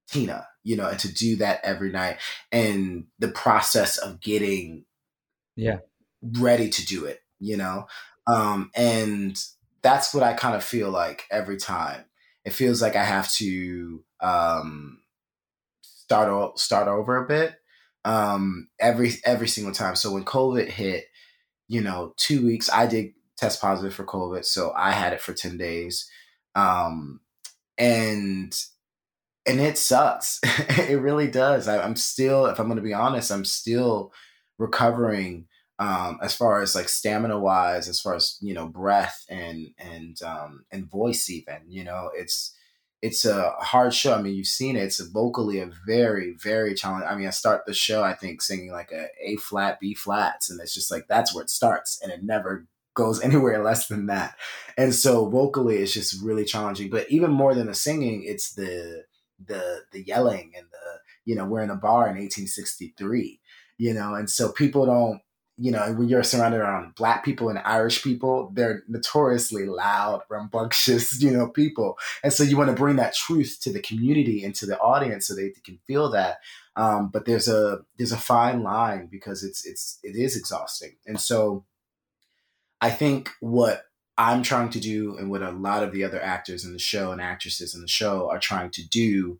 Tina, 0.08 0.48
you 0.64 0.76
know, 0.76 0.88
and 0.88 0.98
to 1.00 1.12
do 1.12 1.36
that 1.36 1.60
every 1.64 1.92
night 1.92 2.18
and 2.52 3.06
the 3.18 3.28
process 3.28 3.98
of 3.98 4.20
getting 4.20 4.84
Yeah. 5.56 5.78
ready 6.22 6.68
to 6.68 6.86
do 6.86 7.04
it, 7.04 7.20
you 7.38 7.56
know? 7.56 7.86
Um, 8.26 8.70
and 8.74 9.36
that's 9.82 10.14
what 10.14 10.22
I 10.22 10.34
kind 10.34 10.54
of 10.54 10.64
feel 10.64 10.90
like 10.90 11.24
every 11.30 11.56
time. 11.56 12.04
It 12.44 12.52
feels 12.52 12.82
like 12.82 12.96
I 12.96 13.04
have 13.04 13.32
to 13.34 14.04
um, 14.20 15.00
start 15.82 16.28
o- 16.28 16.54
start 16.56 16.88
over 16.88 17.16
a 17.24 17.28
bit 17.28 17.56
um, 18.04 18.68
every 18.80 19.12
every 19.24 19.48
single 19.48 19.72
time. 19.72 19.96
So 19.96 20.12
when 20.12 20.24
COVID 20.24 20.68
hit, 20.68 21.06
you 21.68 21.80
know, 21.80 22.14
two 22.16 22.44
weeks, 22.44 22.70
I 22.70 22.86
did 22.86 23.12
test 23.36 23.60
positive 23.60 23.94
for 23.94 24.04
COVID, 24.04 24.44
so 24.44 24.72
I 24.76 24.92
had 24.92 25.12
it 25.12 25.20
for 25.20 25.32
ten 25.32 25.56
days, 25.56 26.08
um, 26.54 27.20
and 27.78 28.54
and 29.46 29.60
it 29.60 29.78
sucks. 29.78 30.40
it 30.44 31.00
really 31.00 31.28
does. 31.28 31.68
I, 31.68 31.82
I'm 31.82 31.96
still, 31.96 32.46
if 32.46 32.58
I'm 32.58 32.66
going 32.66 32.76
to 32.76 32.82
be 32.82 32.94
honest, 32.94 33.30
I'm 33.30 33.44
still 33.44 34.12
recovering 34.58 35.46
um, 35.78 36.18
as 36.22 36.34
far 36.34 36.62
as 36.62 36.74
like 36.74 36.88
stamina 36.88 37.38
wise, 37.38 37.88
as 37.88 38.00
far 38.00 38.14
as 38.14 38.38
you 38.40 38.54
know, 38.54 38.66
breath 38.66 39.24
and 39.28 39.68
and 39.78 40.20
um, 40.22 40.64
and 40.70 40.90
voice 40.90 41.28
even. 41.30 41.62
You 41.68 41.84
know, 41.84 42.10
it's 42.14 42.54
it's 43.02 43.24
a 43.24 43.50
hard 43.58 43.92
show. 43.92 44.14
I 44.14 44.22
mean, 44.22 44.34
you've 44.34 44.46
seen 44.46 44.76
it. 44.76 44.84
It's 44.84 45.00
vocally 45.00 45.58
a 45.58 45.70
very 45.86 46.34
very 46.34 46.74
challenging. 46.74 47.08
I 47.08 47.16
mean, 47.16 47.26
I 47.26 47.30
start 47.30 47.66
the 47.66 47.74
show 47.74 48.02
I 48.02 48.14
think 48.14 48.40
singing 48.40 48.70
like 48.70 48.92
a 48.92 49.08
A 49.20 49.36
flat 49.36 49.80
B 49.80 49.94
flats, 49.94 50.50
and 50.50 50.60
it's 50.60 50.74
just 50.74 50.90
like 50.90 51.06
that's 51.08 51.34
where 51.34 51.42
it 51.42 51.50
starts, 51.50 52.00
and 52.02 52.12
it 52.12 52.22
never 52.22 52.66
goes 52.94 53.20
anywhere 53.24 53.62
less 53.62 53.88
than 53.88 54.06
that. 54.06 54.36
And 54.78 54.94
so 54.94 55.28
vocally, 55.28 55.78
it's 55.78 55.92
just 55.92 56.22
really 56.22 56.44
challenging. 56.44 56.90
But 56.90 57.10
even 57.10 57.30
more 57.30 57.54
than 57.54 57.66
the 57.66 57.74
singing, 57.74 58.22
it's 58.24 58.54
the 58.54 59.04
the 59.46 59.80
the 59.92 60.02
yelling 60.02 60.52
and 60.56 60.66
the 60.70 60.98
you 61.24 61.34
know 61.34 61.44
we're 61.44 61.62
in 61.62 61.70
a 61.70 61.76
bar 61.76 62.02
in 62.02 62.16
1863 62.16 63.40
you 63.78 63.94
know 63.94 64.14
and 64.14 64.30
so 64.30 64.50
people 64.52 64.86
don't 64.86 65.20
you 65.58 65.70
know 65.70 65.92
when 65.92 66.08
you're 66.08 66.22
surrounded 66.22 66.60
around 66.60 66.94
black 66.94 67.24
people 67.24 67.48
and 67.48 67.58
irish 67.64 68.02
people 68.02 68.50
they're 68.54 68.82
notoriously 68.88 69.66
loud 69.66 70.22
rambunctious 70.30 71.20
you 71.22 71.30
know 71.30 71.48
people. 71.48 71.98
And 72.22 72.32
so 72.32 72.42
you 72.42 72.56
want 72.56 72.70
to 72.70 72.76
bring 72.76 72.96
that 72.96 73.14
truth 73.14 73.58
to 73.62 73.72
the 73.72 73.80
community 73.80 74.44
and 74.44 74.54
to 74.56 74.66
the 74.66 74.78
audience 74.78 75.26
so 75.26 75.34
they 75.34 75.52
can 75.64 75.78
feel 75.86 76.10
that. 76.10 76.38
Um, 76.76 77.10
but 77.12 77.26
there's 77.26 77.48
a 77.48 77.80
there's 77.98 78.12
a 78.12 78.16
fine 78.16 78.62
line 78.62 79.08
because 79.10 79.44
it's 79.44 79.66
it's 79.66 79.98
it 80.02 80.16
is 80.16 80.36
exhausting. 80.36 80.96
And 81.06 81.20
so 81.20 81.64
i 82.82 82.90
think 82.90 83.30
what 83.40 83.84
i'm 84.18 84.42
trying 84.42 84.68
to 84.68 84.80
do 84.80 85.16
and 85.16 85.30
what 85.30 85.40
a 85.40 85.50
lot 85.50 85.82
of 85.82 85.92
the 85.92 86.04
other 86.04 86.20
actors 86.20 86.64
in 86.64 86.72
the 86.72 86.78
show 86.78 87.12
and 87.12 87.20
actresses 87.20 87.74
in 87.74 87.80
the 87.80 87.88
show 87.88 88.28
are 88.28 88.40
trying 88.40 88.70
to 88.70 88.86
do 88.86 89.38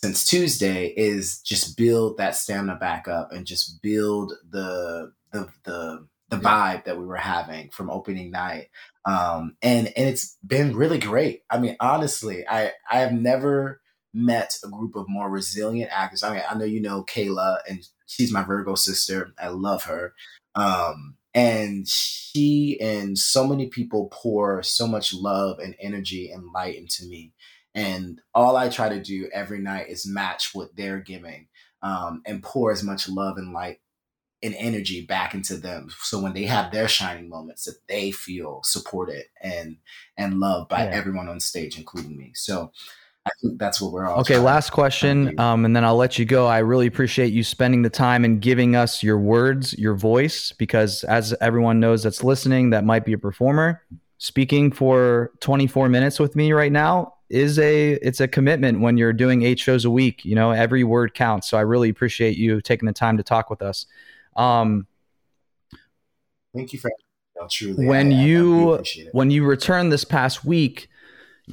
since 0.00 0.24
Tuesday 0.24 0.94
is 0.96 1.40
just 1.40 1.76
build 1.76 2.18
that 2.18 2.36
stamina 2.36 2.76
back 2.76 3.08
up 3.08 3.32
and 3.32 3.44
just 3.44 3.82
build 3.82 4.32
the 4.48 5.12
the 5.32 5.48
the 5.64 6.06
the 6.30 6.36
vibe 6.36 6.84
that 6.84 6.98
we 6.98 7.06
were 7.06 7.16
having 7.16 7.70
from 7.70 7.90
opening 7.90 8.30
night. 8.30 8.68
Um, 9.04 9.56
and 9.62 9.86
and 9.96 10.08
it's 10.08 10.36
been 10.46 10.76
really 10.76 10.98
great. 10.98 11.42
I 11.50 11.58
mean, 11.58 11.76
honestly, 11.80 12.46
I 12.48 12.72
I 12.90 12.98
have 13.00 13.12
never 13.12 13.80
met 14.12 14.58
a 14.64 14.68
group 14.68 14.96
of 14.96 15.06
more 15.08 15.30
resilient 15.30 15.90
actors. 15.92 16.22
I 16.22 16.34
mean, 16.34 16.42
I 16.48 16.54
know 16.54 16.64
you 16.64 16.80
know 16.80 17.04
Kayla, 17.04 17.58
and 17.68 17.86
she's 18.06 18.32
my 18.32 18.42
Virgo 18.42 18.74
sister. 18.74 19.32
I 19.40 19.48
love 19.48 19.84
her. 19.84 20.14
Um, 20.54 21.16
and 21.34 21.86
she 21.86 22.78
and 22.80 23.16
so 23.16 23.46
many 23.46 23.68
people 23.68 24.08
pour 24.12 24.62
so 24.62 24.86
much 24.86 25.14
love 25.14 25.58
and 25.58 25.76
energy 25.80 26.30
and 26.30 26.52
light 26.52 26.76
into 26.76 27.06
me. 27.06 27.32
And 27.74 28.20
all 28.34 28.56
I 28.56 28.68
try 28.70 28.88
to 28.88 29.00
do 29.00 29.28
every 29.32 29.60
night 29.60 29.88
is 29.88 30.06
match 30.06 30.50
what 30.54 30.74
they're 30.74 31.00
giving 31.00 31.46
um, 31.82 32.22
and 32.26 32.42
pour 32.42 32.72
as 32.72 32.82
much 32.82 33.08
love 33.08 33.36
and 33.36 33.52
light 33.52 33.80
and 34.42 34.54
energy 34.56 35.04
back 35.04 35.34
into 35.34 35.56
them 35.56 35.88
so 36.00 36.20
when 36.20 36.32
they 36.32 36.44
have 36.44 36.70
their 36.70 36.88
shining 36.88 37.28
moments 37.28 37.64
that 37.64 37.76
they 37.88 38.10
feel 38.10 38.60
supported 38.64 39.24
and 39.42 39.76
and 40.16 40.38
loved 40.38 40.68
by 40.68 40.84
yeah. 40.84 40.90
everyone 40.90 41.28
on 41.28 41.40
stage 41.40 41.76
including 41.76 42.16
me 42.16 42.30
so 42.34 42.70
I 43.28 43.30
think 43.42 43.58
that's 43.58 43.78
what 43.78 43.92
we're 43.92 44.06
all. 44.06 44.20
Okay, 44.20 44.38
last 44.38 44.70
question, 44.70 45.38
um, 45.38 45.66
and 45.66 45.76
then 45.76 45.84
I'll 45.84 45.96
let 45.96 46.18
you 46.18 46.24
go. 46.24 46.46
I 46.46 46.58
really 46.58 46.86
appreciate 46.86 47.30
you 47.30 47.44
spending 47.44 47.82
the 47.82 47.90
time 47.90 48.24
and 48.24 48.40
giving 48.40 48.74
us 48.74 49.02
your 49.02 49.18
words, 49.18 49.74
your 49.78 49.94
voice, 49.94 50.52
because 50.52 51.04
as 51.04 51.34
everyone 51.42 51.78
knows 51.78 52.04
that's 52.04 52.24
listening, 52.24 52.70
that 52.70 52.84
might 52.84 53.04
be 53.04 53.12
a 53.12 53.18
performer. 53.18 53.82
Speaking 54.16 54.72
for 54.72 55.32
24 55.40 55.90
minutes 55.90 56.18
with 56.18 56.36
me 56.36 56.52
right 56.52 56.72
now 56.72 57.14
is 57.28 57.58
a 57.58 57.92
it's 57.94 58.20
a 58.20 58.28
commitment 58.28 58.80
when 58.80 58.96
you're 58.96 59.12
doing 59.12 59.42
eight 59.42 59.58
shows 59.58 59.84
a 59.84 59.90
week. 59.90 60.24
You 60.24 60.34
know, 60.34 60.50
every 60.50 60.82
word 60.82 61.12
counts. 61.14 61.48
So 61.48 61.58
I 61.58 61.62
really 61.62 61.90
appreciate 61.90 62.36
you 62.36 62.60
taking 62.60 62.86
the 62.86 62.92
time 62.92 63.16
to 63.18 63.22
talk 63.22 63.50
with 63.50 63.60
us. 63.60 63.84
Um, 64.36 64.86
Thank 66.54 66.72
you 66.72 66.78
for 66.78 66.90
truly. 67.50 67.86
When 67.86 68.12
I, 68.12 68.24
you 68.24 68.78
I 68.78 68.84
when 69.12 69.30
you 69.30 69.44
returned 69.44 69.92
this 69.92 70.04
past 70.04 70.44
week, 70.44 70.88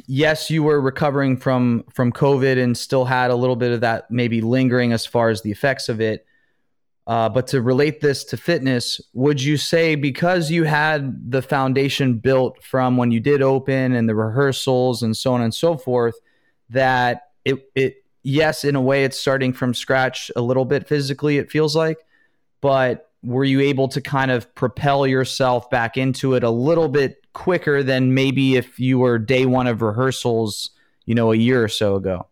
yes, 0.08 0.50
you 0.50 0.64
were 0.64 0.82
recovering 0.82 1.38
from 1.38 1.84
from 1.94 2.12
COVID 2.12 2.62
and 2.62 2.78
still 2.78 3.06
had 3.06 3.32
a 3.32 3.36
little 3.36 3.56
bit 3.56 3.72
of 3.72 3.82
that 3.82 4.10
maybe 4.10 4.42
lingering 4.42 4.94
as 4.94 5.06
far 5.06 5.30
as 5.30 5.42
the 5.42 5.52
effects 5.52 5.90
of 5.90 6.02
it. 6.02 6.26
Uh, 7.08 7.30
but 7.30 7.46
to 7.46 7.62
relate 7.62 8.02
this 8.02 8.24
to 8.24 8.36
fitness, 8.36 9.00
would 9.14 9.42
you 9.42 9.58
say 9.58 9.94
because 9.94 10.50
you 10.50 10.64
had 10.64 11.32
the 11.32 11.42
foundation 11.42 12.18
built 12.18 12.64
from 12.64 12.98
when 12.98 13.12
you 13.12 13.20
did 13.20 13.44
open 13.44 13.94
and 13.94 14.10
the 14.10 14.16
rehearsals 14.16 15.04
and 15.04 15.16
so 15.16 15.32
on 15.32 15.42
and 15.42 15.54
so 15.54 15.78
forth, 15.78 16.16
that 16.72 17.30
it 17.44 17.70
it 17.76 18.04
yes, 18.24 18.64
in 18.64 18.76
a 18.76 18.82
way, 18.82 19.04
it's 19.04 19.20
starting 19.20 19.54
from 19.54 19.74
scratch 19.74 20.32
a 20.36 20.42
little 20.42 20.66
bit 20.66 20.88
physically. 20.88 21.38
It 21.38 21.52
feels 21.52 21.76
like, 21.76 22.00
but 22.62 23.10
were 23.24 23.44
you 23.44 23.60
able 23.60 23.88
to 23.90 24.02
kind 24.02 24.32
of 24.32 24.54
propel 24.56 25.08
yourself 25.08 25.70
back 25.70 25.98
into 25.98 26.36
it 26.36 26.44
a 26.44 26.50
little 26.50 26.90
bit 26.90 27.18
quicker 27.34 27.82
than 27.82 28.14
maybe 28.14 28.56
if 28.56 28.80
you 28.80 29.00
were 29.00 29.18
day 29.18 29.46
one 29.46 29.68
of 29.68 29.82
rehearsals, 29.82 30.70
you 31.06 31.16
know, 31.16 31.32
a 31.32 31.36
year 31.36 31.64
or 31.64 31.68
so 31.68 31.96
ago? 31.96 32.28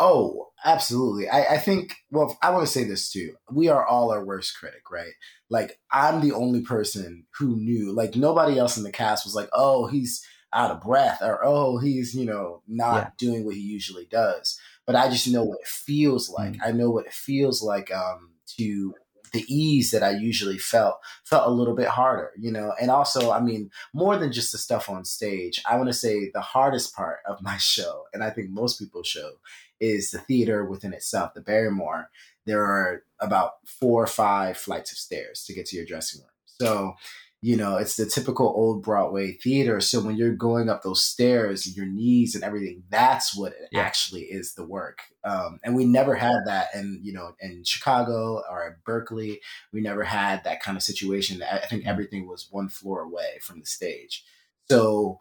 Oh, 0.00 0.50
absolutely. 0.64 1.28
I, 1.28 1.54
I 1.54 1.58
think, 1.58 1.96
well, 2.10 2.36
I 2.42 2.50
want 2.50 2.66
to 2.66 2.72
say 2.72 2.84
this 2.84 3.10
too. 3.10 3.34
We 3.50 3.68
are 3.68 3.86
all 3.86 4.12
our 4.12 4.24
worst 4.24 4.56
critic, 4.58 4.90
right? 4.90 5.14
Like, 5.48 5.78
I'm 5.90 6.20
the 6.20 6.34
only 6.34 6.60
person 6.60 7.24
who 7.38 7.56
knew, 7.56 7.92
like, 7.92 8.14
nobody 8.14 8.58
else 8.58 8.76
in 8.76 8.84
the 8.84 8.92
cast 8.92 9.24
was 9.24 9.34
like, 9.34 9.48
oh, 9.52 9.86
he's 9.86 10.24
out 10.52 10.70
of 10.70 10.82
breath 10.82 11.18
or, 11.20 11.44
oh, 11.44 11.78
he's, 11.78 12.14
you 12.14 12.26
know, 12.26 12.62
not 12.66 12.96
yeah. 12.96 13.10
doing 13.18 13.44
what 13.44 13.54
he 13.54 13.60
usually 13.60 14.06
does. 14.06 14.58
But 14.88 14.96
I 14.96 15.10
just 15.10 15.28
know 15.28 15.44
what 15.44 15.60
it 15.60 15.66
feels 15.66 16.30
like. 16.30 16.52
Mm-hmm. 16.52 16.62
I 16.64 16.72
know 16.72 16.88
what 16.90 17.04
it 17.04 17.12
feels 17.12 17.62
like 17.62 17.92
um, 17.94 18.30
to 18.56 18.94
the 19.34 19.44
ease 19.46 19.90
that 19.90 20.02
I 20.02 20.12
usually 20.12 20.56
felt 20.56 20.96
felt 21.26 21.46
a 21.46 21.52
little 21.52 21.76
bit 21.76 21.88
harder, 21.88 22.30
you 22.38 22.50
know. 22.50 22.72
And 22.80 22.90
also, 22.90 23.30
I 23.30 23.40
mean, 23.40 23.70
more 23.92 24.16
than 24.16 24.32
just 24.32 24.50
the 24.50 24.56
stuff 24.56 24.88
on 24.88 25.04
stage, 25.04 25.62
I 25.68 25.76
want 25.76 25.90
to 25.90 25.92
say 25.92 26.30
the 26.32 26.40
hardest 26.40 26.96
part 26.96 27.18
of 27.28 27.42
my 27.42 27.56
show, 27.58 28.04
and 28.14 28.24
I 28.24 28.30
think 28.30 28.48
most 28.48 28.78
people's 28.78 29.06
show, 29.06 29.32
is 29.78 30.10
the 30.10 30.20
theater 30.20 30.64
within 30.64 30.94
itself, 30.94 31.34
the 31.34 31.42
Barrymore. 31.42 32.08
There 32.46 32.64
are 32.64 33.02
about 33.20 33.52
four 33.66 34.02
or 34.02 34.06
five 34.06 34.56
flights 34.56 34.90
of 34.90 34.96
stairs 34.96 35.44
to 35.44 35.52
get 35.52 35.66
to 35.66 35.76
your 35.76 35.84
dressing 35.84 36.22
room. 36.22 36.30
So 36.46 36.94
you 37.40 37.56
know, 37.56 37.76
it's 37.76 37.94
the 37.94 38.06
typical 38.06 38.46
old 38.46 38.82
Broadway 38.82 39.32
theater. 39.32 39.80
So 39.80 40.00
when 40.00 40.16
you're 40.16 40.34
going 40.34 40.68
up 40.68 40.82
those 40.82 41.02
stairs, 41.02 41.76
your 41.76 41.86
knees 41.86 42.34
and 42.34 42.42
everything, 42.42 42.82
that's 42.90 43.36
what 43.36 43.52
it 43.52 43.68
yeah. 43.70 43.80
actually 43.80 44.22
is 44.22 44.54
the 44.54 44.66
work. 44.66 45.02
Um, 45.22 45.60
and 45.62 45.76
we 45.76 45.84
never 45.84 46.16
had 46.16 46.38
that 46.46 46.68
in, 46.74 46.98
you 47.02 47.12
know, 47.12 47.34
in 47.40 47.62
Chicago 47.64 48.42
or 48.50 48.66
at 48.66 48.84
Berkeley, 48.84 49.40
we 49.72 49.80
never 49.80 50.02
had 50.02 50.42
that 50.44 50.60
kind 50.60 50.76
of 50.76 50.82
situation. 50.82 51.42
I 51.42 51.58
think 51.66 51.82
mm-hmm. 51.82 51.90
everything 51.90 52.26
was 52.26 52.48
one 52.50 52.68
floor 52.68 53.02
away 53.02 53.38
from 53.40 53.60
the 53.60 53.66
stage. 53.66 54.24
So 54.68 55.20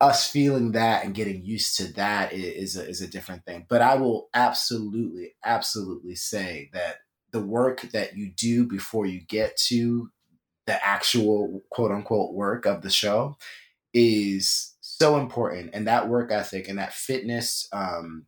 us 0.00 0.30
feeling 0.30 0.72
that 0.72 1.04
and 1.04 1.14
getting 1.14 1.44
used 1.44 1.76
to 1.78 1.92
that 1.94 2.32
is 2.34 2.76
a, 2.76 2.86
is 2.86 3.00
a 3.00 3.08
different 3.08 3.46
thing. 3.46 3.64
But 3.70 3.80
I 3.80 3.94
will 3.94 4.28
absolutely, 4.34 5.34
absolutely 5.44 6.14
say 6.14 6.68
that 6.74 6.96
the 7.32 7.40
work 7.40 7.80
that 7.92 8.16
you 8.16 8.30
do 8.30 8.66
before 8.66 9.06
you 9.06 9.20
get 9.20 9.56
to 9.56 10.10
the 10.68 10.86
actual 10.86 11.62
quote 11.70 11.90
unquote 11.90 12.34
work 12.34 12.66
of 12.66 12.82
the 12.82 12.90
show 12.90 13.38
is 13.94 14.76
so 14.82 15.16
important 15.16 15.70
and 15.72 15.88
that 15.88 16.10
work 16.10 16.30
ethic 16.30 16.68
and 16.68 16.78
that 16.78 16.92
fitness 16.92 17.66
um 17.72 18.26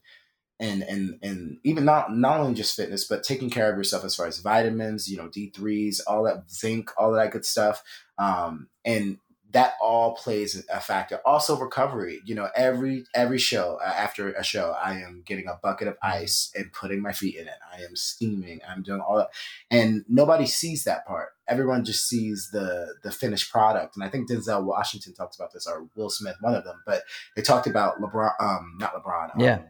and 0.58 0.82
and 0.82 1.18
and 1.22 1.58
even 1.64 1.84
not 1.84 2.16
not 2.16 2.40
only 2.40 2.54
just 2.54 2.74
fitness 2.74 3.06
but 3.06 3.22
taking 3.22 3.50
care 3.50 3.70
of 3.70 3.76
yourself 3.76 4.04
as 4.04 4.14
far 4.14 4.26
as 4.26 4.38
vitamins 4.38 5.06
you 5.06 5.18
know 5.18 5.28
d3s 5.28 6.00
all 6.06 6.22
that 6.22 6.50
zinc 6.50 6.90
all 6.96 7.12
that 7.12 7.30
good 7.30 7.44
stuff 7.44 7.82
um 8.16 8.68
and 8.86 9.18
that 9.52 9.74
all 9.80 10.14
plays 10.14 10.64
a 10.72 10.80
factor. 10.80 11.20
Also, 11.24 11.58
recovery. 11.58 12.20
You 12.24 12.34
know, 12.34 12.48
every 12.54 13.04
every 13.14 13.38
show 13.38 13.78
uh, 13.84 13.88
after 13.88 14.32
a 14.32 14.44
show, 14.44 14.76
I 14.82 14.94
am 15.00 15.22
getting 15.24 15.48
a 15.48 15.58
bucket 15.62 15.88
of 15.88 15.94
mm-hmm. 15.94 16.22
ice 16.22 16.52
and 16.54 16.72
putting 16.72 17.02
my 17.02 17.12
feet 17.12 17.36
in 17.36 17.46
it. 17.46 17.54
I 17.72 17.82
am 17.82 17.96
steaming. 17.96 18.60
I'm 18.68 18.82
doing 18.82 19.00
all 19.00 19.16
that, 19.16 19.30
and 19.70 20.04
nobody 20.08 20.46
sees 20.46 20.84
that 20.84 21.06
part. 21.06 21.30
Everyone 21.48 21.84
just 21.84 22.08
sees 22.08 22.50
the 22.52 22.94
the 23.02 23.10
finished 23.10 23.50
product. 23.50 23.96
And 23.96 24.04
I 24.04 24.08
think 24.08 24.30
Denzel 24.30 24.64
Washington 24.64 25.14
talked 25.14 25.36
about 25.36 25.52
this, 25.52 25.66
or 25.66 25.88
Will 25.96 26.10
Smith, 26.10 26.36
one 26.40 26.54
of 26.54 26.64
them. 26.64 26.82
But 26.86 27.02
they 27.34 27.42
talked 27.42 27.66
about 27.66 28.00
LeBron, 28.00 28.32
um, 28.40 28.76
not 28.78 28.94
LeBron, 28.94 29.34
um, 29.34 29.40
yeah, 29.40 29.60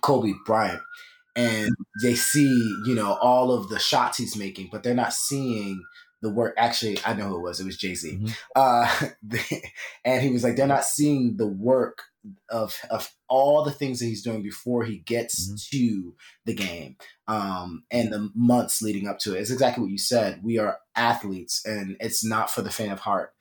Kobe 0.00 0.32
Bryant, 0.44 0.82
and 1.36 1.70
they 2.02 2.14
see 2.14 2.76
you 2.86 2.94
know 2.94 3.14
all 3.22 3.52
of 3.52 3.68
the 3.68 3.78
shots 3.78 4.18
he's 4.18 4.36
making, 4.36 4.68
but 4.72 4.82
they're 4.82 4.94
not 4.94 5.12
seeing 5.12 5.82
the 6.22 6.30
work. 6.30 6.54
Actually, 6.56 6.98
I 7.04 7.12
know 7.12 7.28
who 7.28 7.36
it 7.36 7.42
was. 7.42 7.60
It 7.60 7.66
was 7.66 7.76
Jay 7.76 7.94
Z. 7.94 8.12
Mm-hmm. 8.12 8.26
Uh, 8.56 9.38
and 10.04 10.22
he 10.22 10.30
was 10.30 10.42
like, 10.42 10.56
they're 10.56 10.66
not 10.66 10.84
seeing 10.84 11.36
the 11.36 11.46
work 11.46 12.02
of 12.48 12.78
of 12.88 13.10
all 13.28 13.64
the 13.64 13.72
things 13.72 13.98
that 13.98 14.06
he's 14.06 14.22
doing 14.22 14.42
before 14.42 14.84
he 14.84 14.98
gets 14.98 15.48
mm-hmm. 15.48 15.56
to 15.76 16.14
the 16.44 16.54
game 16.54 16.96
um, 17.26 17.82
and 17.90 18.12
the 18.12 18.30
months 18.34 18.80
leading 18.80 19.08
up 19.08 19.18
to 19.18 19.34
it. 19.34 19.40
It's 19.40 19.50
exactly 19.50 19.82
what 19.82 19.90
you 19.90 19.98
said. 19.98 20.40
We 20.42 20.58
are 20.58 20.78
athletes, 20.94 21.62
and 21.66 21.96
it's 22.00 22.24
not 22.24 22.50
for 22.50 22.62
the 22.62 22.70
faint 22.70 22.92
of 22.92 23.00
heart. 23.00 23.32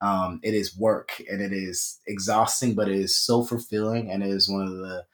Um, 0.00 0.40
it 0.42 0.54
is 0.54 0.76
work, 0.76 1.22
and 1.30 1.42
it 1.42 1.52
is 1.52 2.00
exhausting, 2.06 2.74
but 2.74 2.88
it 2.88 2.96
is 2.96 3.14
so 3.14 3.44
fulfilling, 3.44 4.10
and 4.10 4.22
it 4.22 4.30
is 4.30 4.48
one 4.48 4.62
of 4.62 4.72
the 4.72 5.04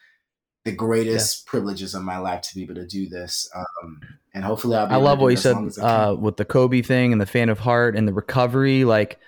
the 0.66 0.72
greatest 0.72 1.44
yeah. 1.46 1.50
privileges 1.50 1.94
of 1.94 2.02
my 2.02 2.18
life 2.18 2.42
to 2.42 2.55
be 2.55 2.62
able 2.62 2.74
to 2.74 2.87
do 2.87 3.09
this. 3.09 3.48
Um, 3.55 4.00
and 4.35 4.44
hopefully, 4.44 4.76
I'll. 4.76 4.92
I 4.92 4.96
love 4.96 5.20
what 5.20 5.29
you 5.29 5.37
said 5.37 5.57
uh, 5.81 6.14
with 6.18 6.37
the 6.37 6.44
Kobe 6.44 6.83
thing 6.83 7.12
and 7.12 7.20
the 7.20 7.26
fan 7.26 7.48
of 7.48 7.61
heart 7.61 7.96
and 7.96 8.07
the 8.07 8.12
recovery. 8.12 8.85
Like, 8.85 9.18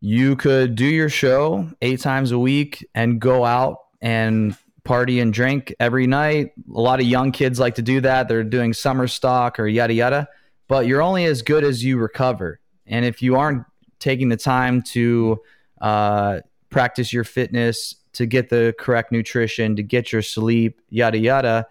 you 0.00 0.36
could 0.36 0.76
do 0.76 0.84
your 0.84 1.08
show 1.08 1.68
eight 1.80 2.00
times 2.00 2.30
a 2.30 2.38
week 2.38 2.86
and 2.94 3.18
go 3.18 3.44
out 3.44 3.78
and 4.02 4.54
party 4.84 5.18
and 5.18 5.32
drink 5.32 5.74
every 5.80 6.06
night. 6.06 6.52
A 6.72 6.80
lot 6.80 7.00
of 7.00 7.06
young 7.06 7.32
kids 7.32 7.58
like 7.58 7.76
to 7.76 7.82
do 7.82 8.02
that. 8.02 8.28
They're 8.28 8.44
doing 8.44 8.74
summer 8.74 9.08
stock 9.08 9.58
or 9.58 9.66
yada 9.66 9.94
yada. 9.94 10.28
But 10.68 10.86
you're 10.86 11.02
only 11.02 11.24
as 11.24 11.40
good 11.40 11.64
as 11.64 11.82
you 11.82 11.96
recover. 11.96 12.60
And 12.86 13.04
if 13.04 13.22
you 13.22 13.36
aren't 13.36 13.64
taking 13.98 14.28
the 14.28 14.36
time 14.36 14.82
to 14.82 15.40
uh, 15.80 16.40
practice 16.68 17.12
your 17.12 17.24
fitness, 17.24 17.94
to 18.16 18.26
get 18.26 18.48
the 18.48 18.74
correct 18.78 19.12
nutrition, 19.12 19.76
to 19.76 19.82
get 19.82 20.12
your 20.12 20.22
sleep, 20.22 20.80
yada 20.90 21.18
yada, 21.18 21.66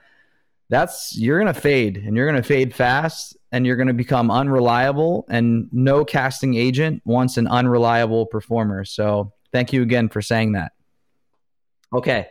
that's 0.69 1.15
you're 1.17 1.39
going 1.39 1.53
to 1.53 1.59
fade 1.59 1.97
and 1.97 2.15
you're 2.15 2.29
going 2.29 2.41
to 2.41 2.47
fade 2.47 2.73
fast 2.73 3.37
and 3.51 3.65
you're 3.65 3.75
going 3.75 3.87
to 3.87 3.93
become 3.93 4.31
unreliable 4.31 5.25
and 5.29 5.69
no 5.71 6.03
casting 6.03 6.55
agent 6.55 7.01
wants 7.05 7.37
an 7.37 7.47
unreliable 7.47 8.25
performer. 8.25 8.83
So, 8.85 9.31
thank 9.51 9.71
you 9.71 9.81
again 9.81 10.09
for 10.09 10.21
saying 10.21 10.53
that. 10.53 10.73
Okay. 11.93 12.27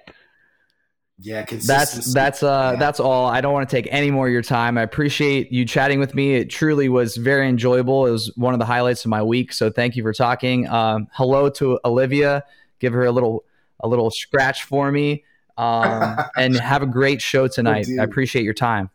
Yeah, 1.20 1.44
that's 1.48 2.12
that's 2.12 2.42
uh 2.42 2.72
yeah. 2.72 2.79
that's 2.79 2.98
all. 2.98 3.29
I 3.29 3.40
don't 3.40 3.53
want 3.53 3.68
to 3.68 3.74
take 3.74 3.87
any 3.92 4.11
more 4.11 4.27
of 4.27 4.33
your 4.33 4.42
time. 4.42 4.77
I 4.77 4.83
appreciate 4.83 5.53
you 5.53 5.64
chatting 5.64 6.00
with 6.00 6.12
me. 6.14 6.35
It 6.35 6.50
truly 6.50 6.88
was 6.88 7.16
very 7.16 7.48
enjoyable. 7.48 8.07
It 8.07 8.11
was 8.11 8.33
one 8.35 8.53
of 8.53 8.59
the 8.59 8.66
highlights 8.66 9.05
of 9.05 9.11
my 9.11 9.22
week. 9.22 9.53
So 9.53 9.70
thank 9.70 9.94
you 9.94 10.03
for 10.03 10.12
talking. 10.12 10.68
Um, 10.68 11.07
hello 11.12 11.48
to 11.50 11.79
Olivia. 11.85 12.42
Give 12.81 12.92
her 12.92 13.05
a 13.05 13.12
little 13.12 13.44
a 13.85 13.88
little 13.88 14.11
scratch 14.11 14.64
for 14.64 14.90
me. 14.90 15.25
Um, 15.57 16.16
and 16.37 16.57
have 16.57 16.83
a 16.83 16.87
great 16.87 17.23
show 17.23 17.47
tonight. 17.47 17.87
I 18.01 18.03
appreciate 18.03 18.42
your 18.42 18.55
time. 18.55 18.90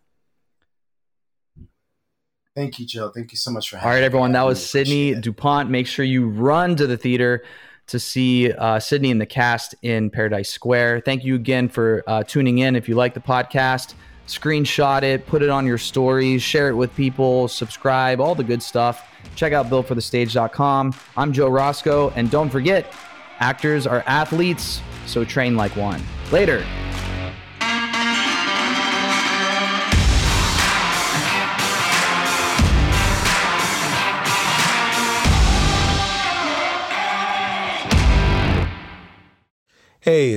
Thank 2.56 2.80
you, 2.80 2.86
Joe. 2.86 3.10
Thank 3.16 3.32
you 3.32 3.38
so 3.38 3.52
much 3.52 3.70
for 3.70 3.78
having 3.78 3.88
me. 3.88 3.90
All 3.90 3.96
right, 3.96 4.04
everyone. 4.04 4.32
That 4.34 4.46
was 4.46 4.64
Sidney 4.64 5.12
it. 5.12 5.22
DuPont. 5.22 5.70
Make 5.70 5.88
sure 5.88 6.04
you 6.04 6.28
run 6.28 6.76
to 6.76 6.88
the 6.88 6.98
theater 6.98 7.46
to 7.88 8.00
see 8.00 8.52
uh, 8.52 8.80
Sidney 8.80 9.12
and 9.12 9.22
the 9.22 9.26
cast 9.26 9.76
in 9.82 10.10
Paradise 10.10 10.50
Square. 10.50 11.02
Thank 11.02 11.24
you 11.24 11.36
again 11.36 11.70
for 11.70 12.04
uh, 12.06 12.24
tuning 12.24 12.58
in. 12.58 12.76
If 12.76 12.90
you 12.90 12.96
like 12.96 13.14
the 13.14 13.20
podcast, 13.22 13.94
screenshot 14.28 15.04
it, 15.04 15.26
put 15.26 15.42
it 15.42 15.50
on 15.50 15.66
your 15.66 15.78
stories, 15.78 16.44
share 16.44 16.70
it 16.70 16.76
with 16.76 16.94
people, 16.96 17.48
subscribe, 17.48 18.20
all 18.20 18.36
the 18.36 18.44
good 18.44 18.62
stuff. 18.62 19.08
Check 19.36 19.54
out 19.54 19.68
builtforthestage.com. 19.68 20.94
I'm 21.18 21.34
Joe 21.34 21.48
Roscoe. 21.48 22.12
And 22.16 22.30
don't 22.30 22.50
forget, 22.50 22.94
actors 23.40 23.88
are 23.88 24.04
athletes, 24.06 24.82
so 25.06 25.24
train 25.24 25.56
like 25.56 25.76
one. 25.76 26.02
Later. 26.32 26.64